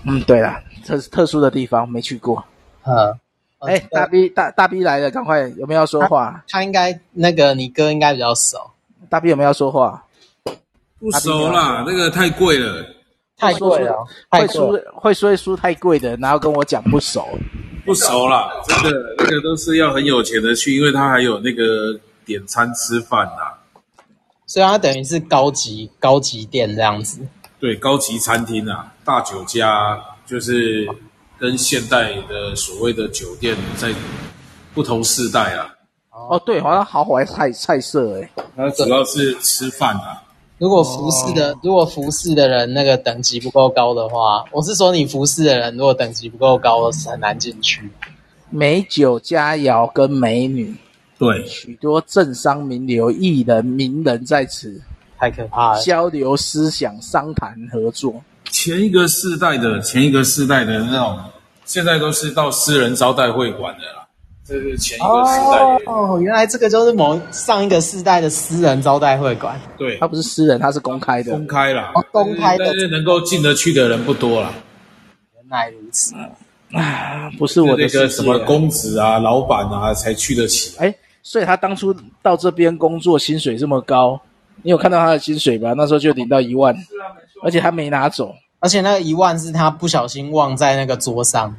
[0.05, 2.41] 嗯，对了，特特殊的地方没去过。
[2.86, 3.12] 嗯，
[3.60, 6.43] 哎、欸，大 B 大大 B 来了，赶快有没有要说话？
[6.47, 8.58] 他，他应该那个你哥应该比较熟。
[9.10, 10.01] 大 B 有没有要说话？
[10.99, 12.86] 不熟啦，那个太贵了，
[13.38, 17.28] 太贵了，会输会说输太贵的，然后跟我讲不熟，
[17.86, 23.57] 不熟啦，真的那个都是要很有钱的去，因为他还有那个点餐吃饭呐。
[24.45, 27.19] 所以它等于是高级高级店这样子，
[27.59, 30.88] 对，高级餐厅啊，大酒家就是
[31.38, 33.93] 跟现代的所谓的酒店在
[34.73, 35.73] 不同世代啊。
[36.11, 40.23] 哦，对，好像豪华菜菜色哎，它主要是吃饭啊。
[40.57, 47.91] 如果服侍的、哦、如果服侍的人那个等级不够高的话，我是说你服侍的人如果等级不够高，是很难进去。
[48.49, 50.75] 美酒佳肴跟美女。
[51.20, 54.80] 对，许多政商名流、艺人、名人在此，
[55.18, 55.82] 太可怕了。
[55.82, 58.24] 交流思想、商谈合作。
[58.51, 61.20] 前一个世代的，前一个世代的那种，
[61.65, 64.07] 现在都是到私人招待会馆的啦。
[64.45, 65.91] 这是前一个世代的。
[65.91, 69.59] 哦，原来这个就是某上一个世代的私人招待会馆。
[69.76, 71.32] 对，它不是私人，它是公开的。
[71.32, 74.53] 公开啦，哦、公开的，但是能够进得去的人不多啦。
[75.34, 76.13] 原来如此。
[76.74, 80.78] 啊，不是我的那个什么公子啊、老板啊才去得起。
[80.78, 80.93] 哎。
[81.28, 84.17] 所以他当初到这边工作，薪水这么高，
[84.63, 85.73] 你有看到他的薪水吧？
[85.75, 86.73] 那时候就领到一万，
[87.43, 91.53] 而且他没拿走，而且那个一万是他不小心忘在那个桌上。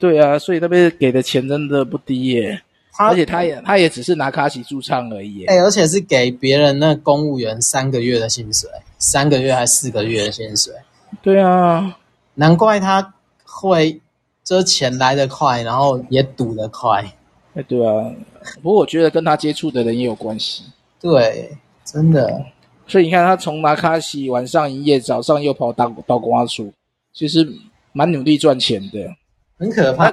[0.00, 2.60] 对啊，所以那边给的钱真的不低耶。
[2.98, 5.44] 而且他也他也只是拿卡西驻唱而已。
[5.44, 10.74] 哎，而且是给别人那公务员三个月的薪水，三个月还是四个月的薪水？
[11.22, 11.96] 对啊，
[12.34, 14.00] 难怪他会
[14.42, 17.14] 这钱来得快，然后也赌得快。
[17.54, 18.12] 哎，对啊。
[18.62, 20.64] 不过我觉得跟他接触的人也有关系。
[21.00, 21.50] 对，
[21.84, 22.44] 真的。
[22.86, 26.72] 所以你看，他从拿卡西晚上营业，早上又跑到到瓜出，
[27.12, 27.48] 其实
[27.92, 29.08] 蛮努力赚钱的。
[29.58, 30.12] 很可怕。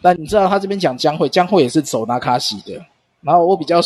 [0.00, 2.80] 但你知道他这边讲江蕙，江蕙也是走拿卡西的。
[3.20, 3.80] 然后我比较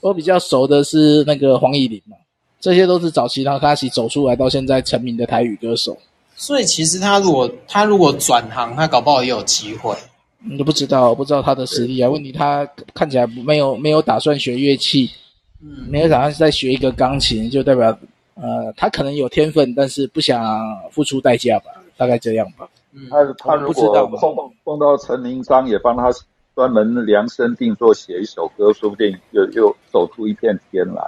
[0.00, 2.16] 我比较熟的是那个黄乙玲嘛，
[2.60, 5.96] 这些都是早期拿卡西走出来到现在成名的台语歌手。
[6.36, 9.96] 所以其实他如果他如果转行，他搞不好也有机会。
[10.48, 12.08] 你都不知道，不知道他的实力啊？
[12.08, 15.10] 问题他看起来没有没有打算学乐器，
[15.60, 17.88] 嗯，没有打算再学一个钢琴，就代表
[18.34, 20.40] 呃，他可能有天分，但是不想
[20.90, 21.70] 付出代价吧？
[21.96, 22.68] 大概这样吧。
[22.92, 24.34] 嗯，他他如果碰
[24.64, 26.12] 碰到陈明章也帮他
[26.54, 31.02] 专门量身定做写一首歌，说不定又又走出一片天来。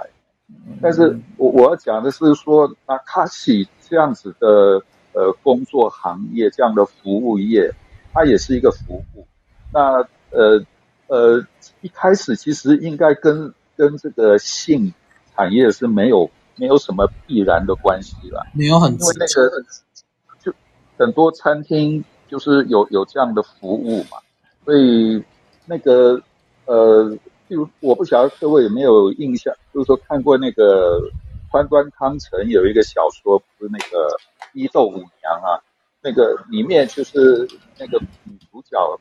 [0.81, 4.81] 但是我我要讲的是说，那卡西这样子的
[5.13, 7.71] 呃工作行业，这样的服务业，
[8.11, 9.25] 它也是一个服务。
[9.71, 10.63] 那呃
[11.07, 11.45] 呃，
[11.81, 14.93] 一开始其实应该跟跟这个性
[15.35, 19.63] 产业是没有没有什么必然的关系啦，没有很，因为那个
[20.41, 20.53] 就
[20.97, 24.17] 很多餐厅就是有有这样的服务嘛，
[24.65, 25.23] 所以
[25.65, 26.21] 那个
[26.65, 27.17] 呃，
[27.47, 30.99] 比如我不晓得各位有没有印象，就是说看过那个
[31.51, 34.17] 川端康成有一个小说，不是那个
[34.53, 35.61] 伊豆舞娘啊，
[36.01, 37.47] 那个里面就是
[37.77, 38.99] 那个女主角。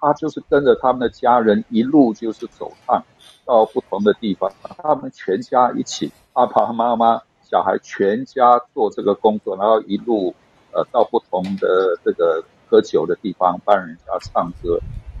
[0.00, 3.02] 他就是跟着他们的家人一路就是走唱
[3.44, 10.34] 到不同的地方，他们全家一起，爸爸妈妈、小孩全家做这个工作，然后一路
[10.72, 14.78] 呃到不同的这个喝酒的地方帮人家唱歌，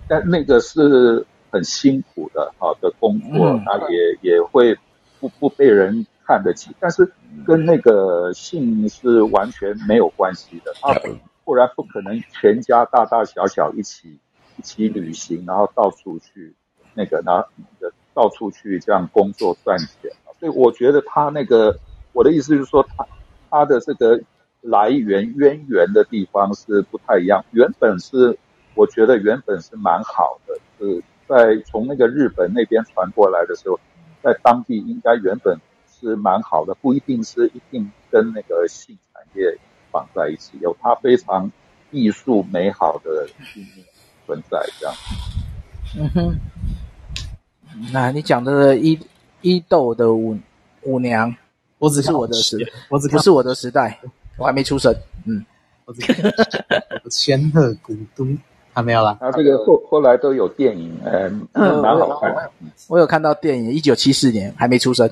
[0.08, 4.78] 但那个是很辛苦的好的工作，他也也会
[5.18, 7.10] 不不被人看得起，但是
[7.44, 10.94] 跟那个性是完全没有关系的，他
[11.44, 14.20] 不然不可能全家大大小小一起。
[14.58, 16.54] 一起旅行，然后到处去
[16.94, 17.48] 那个，然后
[18.12, 20.10] 到处去这样工作赚钱。
[20.38, 21.78] 所以我觉得他那个，
[22.12, 23.06] 我的意思就是说，他
[23.50, 24.20] 他的这个
[24.60, 27.44] 来源渊源的地方是不太一样。
[27.52, 28.38] 原本是
[28.74, 33.78] 我觉得原本是蛮好的，是在从那个日本那边传过来的时候，
[34.22, 39.58] 在当地应该原本是蛮好的，不一定是一定跟那个性产业
[39.90, 41.50] 绑在一起，有它非常
[41.90, 43.86] 艺术美好的一面。
[44.28, 44.94] 存在这样，
[45.96, 46.38] 嗯哼，
[47.94, 48.98] 那你讲的伊
[49.40, 50.36] 伊豆的舞
[50.82, 51.34] 舞娘，
[51.78, 52.58] 我只是我的时，
[52.90, 53.98] 我只不是我的时代，
[54.36, 54.94] 我还没出生。
[55.24, 55.42] 嗯，
[55.86, 56.30] 我这个
[57.08, 58.26] 仙鹤古都
[58.74, 59.16] 还没有啦。
[59.18, 61.48] 他这个后后来都有电影，嗯，
[61.80, 62.52] 蛮好看的。
[62.88, 65.10] 我有看到电影，一九七四年还没出生。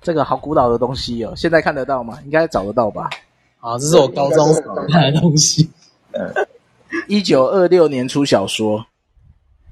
[0.00, 2.18] 这个好古老的东西哦，现在看得到吗？
[2.24, 3.08] 应该找得到吧？
[3.60, 4.52] 啊，这是我高中
[4.88, 5.70] 看的东西。
[6.10, 6.28] 嗯，
[7.08, 8.86] 一九二六年出小说，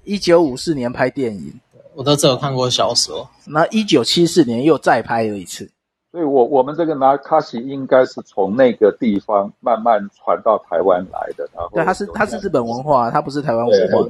[0.05, 1.61] 一九五四年拍电影。
[1.95, 3.29] 我都只有看过小说。
[3.47, 5.71] 那一九七四年又再拍了一次。
[6.13, 11.49] 所以我我们这个拿卡西应该是从那个地方慢慢传到台湾来的。
[11.55, 14.07] 然后对，它是它是日本文化，它不是台湾文化。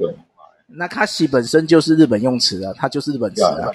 [0.67, 3.69] 那卡西本身就是日本用词啊，它就是日本词啊。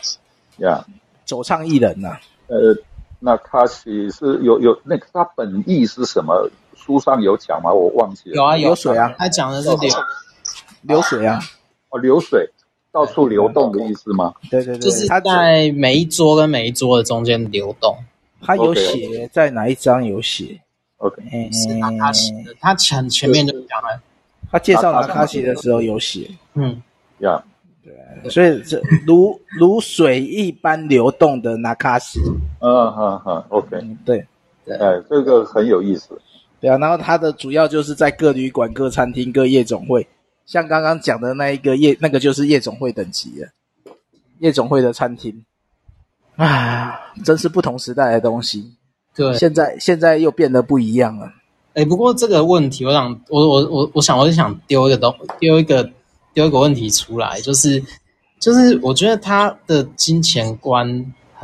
[0.58, 0.84] 呀，
[1.24, 2.20] 走唱艺人呐、啊。
[2.48, 2.74] 呃，
[3.20, 6.50] 那卡西是有有那个他本意是什么？
[6.86, 7.72] 书上有讲吗？
[7.72, 8.36] 我忘记了。
[8.36, 9.90] 有啊，有水啊，他讲的是流
[10.82, 11.40] 流水啊。
[11.90, 12.48] 哦，流水，
[12.92, 14.32] 到处流动的意思吗？
[14.50, 17.96] 对对对，就是他在每一桌跟每一桌的中间流动。
[18.40, 20.60] 他有写在哪一章有写
[20.98, 24.00] ？OK，是拿卡西的，他前前面就讲了，
[24.50, 26.30] 他介绍拿卡西的时候有写。
[26.54, 26.80] 嗯，
[27.18, 27.42] 呀。
[27.82, 32.20] 对，所以这如如水一般流动的拿卡西，
[32.60, 32.68] 嗯
[32.98, 34.18] 嗯嗯，OK，对，
[34.68, 36.20] 哎，这个很有意思，
[36.66, 40.06] 对啊，然后它的主要就是在各旅馆、各餐厅、各夜总会，
[40.46, 43.48] 像刚刚讲的那一个夜，那个就是夜总会等级的
[44.40, 45.44] 夜总会的餐厅，
[46.34, 48.72] 啊，真是不同时代的东西，
[49.14, 51.32] 对，现在现在又变得不一样了，
[51.74, 55.90] 哎，不过这个问题，我想，我我我我想，我就想丢一个东，丢一个。
[56.36, 57.82] 丢一个问题出来，就是，
[58.38, 60.86] 就是我觉得他的金钱观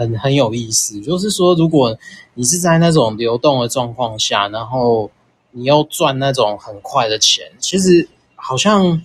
[0.02, 1.00] 很很有意思。
[1.00, 1.96] 就是说，如果
[2.34, 5.10] 你是在那种流动的状况下，然后
[5.52, 9.02] 你要赚那种很快的钱，其实好像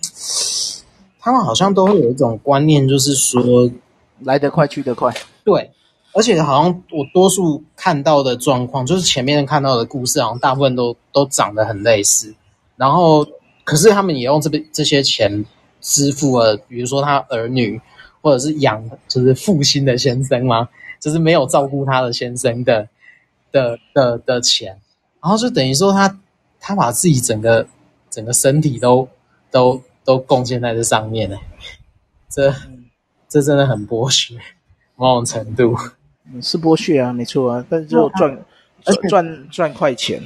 [1.19, 3.69] 他们好像都会有一种观念，就是说
[4.19, 5.13] 来得快去得快。
[5.43, 5.71] 对，
[6.13, 12.33] 而且好像我多数看到的状况，就是前面看到的故事，好像大部分都都长得很类似。
[12.75, 13.25] 然后，
[13.63, 15.45] 可是他们也用这边这些钱。
[15.79, 17.79] 支付了，比如说他儿女，
[18.27, 20.67] 或者是养，就是负心的先生吗？
[20.99, 22.85] 就是没有照顾他的先生的
[23.53, 24.77] 的的的钱，
[25.21, 26.19] 然后就等于说他
[26.59, 27.65] 他把自己整个
[28.09, 29.07] 整个身体都
[29.49, 31.37] 都都贡献在这上面呢，
[32.27, 32.53] 这
[33.29, 34.35] 这真的很剥削，
[34.97, 35.73] 某种程度
[36.41, 38.37] 是剥削啊，没错啊，但是就赚
[38.83, 40.21] 赚赚赚快钱。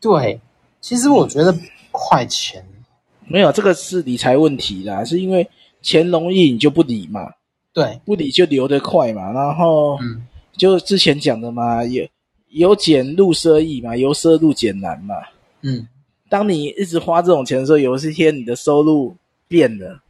[0.00, 0.40] 对，
[0.80, 1.54] 其实我觉得
[1.90, 2.64] 快钱。
[3.26, 5.48] 没有，这个是理财问题啦，是因为
[5.80, 7.32] 钱容易你就不理嘛，
[7.72, 12.06] 对，不理就流得快嘛，然后，嗯，就之前讲的嘛，由
[12.48, 15.14] 由俭入奢易嘛，由奢入俭难嘛，
[15.62, 15.86] 嗯，
[16.28, 19.16] 当你一直花这种钱的时候，有一天你的收入
[19.48, 20.00] 变了，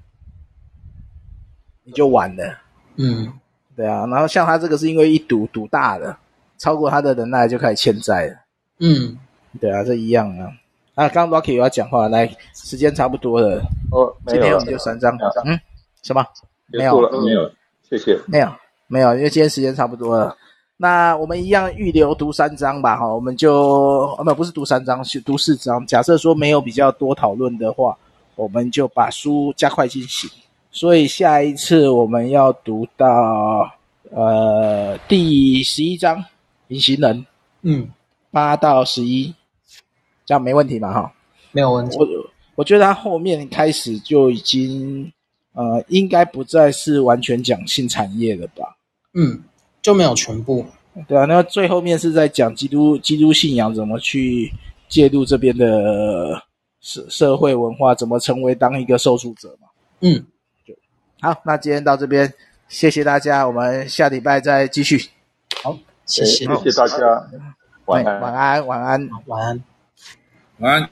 [1.85, 2.59] 你就完了，
[2.97, 3.33] 嗯，
[3.77, 6.19] 对啊，然后像他这个是因为一赌赌大了，
[6.59, 8.37] 超过他的能耐就开始欠债了，
[8.81, 9.17] 嗯，
[9.61, 10.53] 对啊，这一样啊。
[10.95, 13.63] 啊，刚刚 Rocky 有要讲话，来，时间差不多了。
[13.91, 15.17] 哦，今天我们就三张。
[15.47, 15.59] 嗯，
[16.03, 16.23] 什么？
[16.73, 17.51] 没有了，没有，
[17.89, 18.19] 谢谢。
[18.27, 18.53] 没有，
[18.87, 20.37] 没有，因为今天时间差不多了。
[20.77, 25.87] 那我们一样预留读三章吧，哈，我们就啊，不，不是读三章，是读四章。
[25.87, 27.97] 假设说没有比较多讨论的话，
[28.35, 30.29] 我们就把书加快进行。
[30.73, 33.71] 所以下一次我们要读到
[34.11, 36.25] 呃第十一章，
[36.69, 37.27] 隐形人。
[37.61, 37.89] 嗯，
[38.31, 39.33] 八到十一。
[40.25, 40.93] 这样没问题嘛？
[40.93, 41.13] 哈，
[41.53, 41.97] 没有问题。
[41.99, 42.07] 我
[42.55, 45.13] 我觉得他后面开始就已经，
[45.53, 48.77] 呃，应该不再是完全讲性产业了吧？
[49.15, 49.43] 嗯，
[49.83, 50.65] 就没有全部。
[51.09, 54.53] 对啊，那最后面是在讲基督基督信仰怎么去
[54.89, 56.43] 介入这边的
[56.81, 59.69] 社社会文化，怎么成为当一个受助者嘛？
[60.01, 60.25] 嗯，
[60.67, 60.75] 就
[61.21, 61.41] 好。
[61.45, 62.33] 那今天到这边，
[62.69, 65.09] 谢谢大家，我们下礼拜再继续。
[65.63, 67.29] 好，谢谢，谢谢大家，
[67.87, 69.65] 晚安，晚安，晚安，晚安。
[70.59, 70.91] 晚安。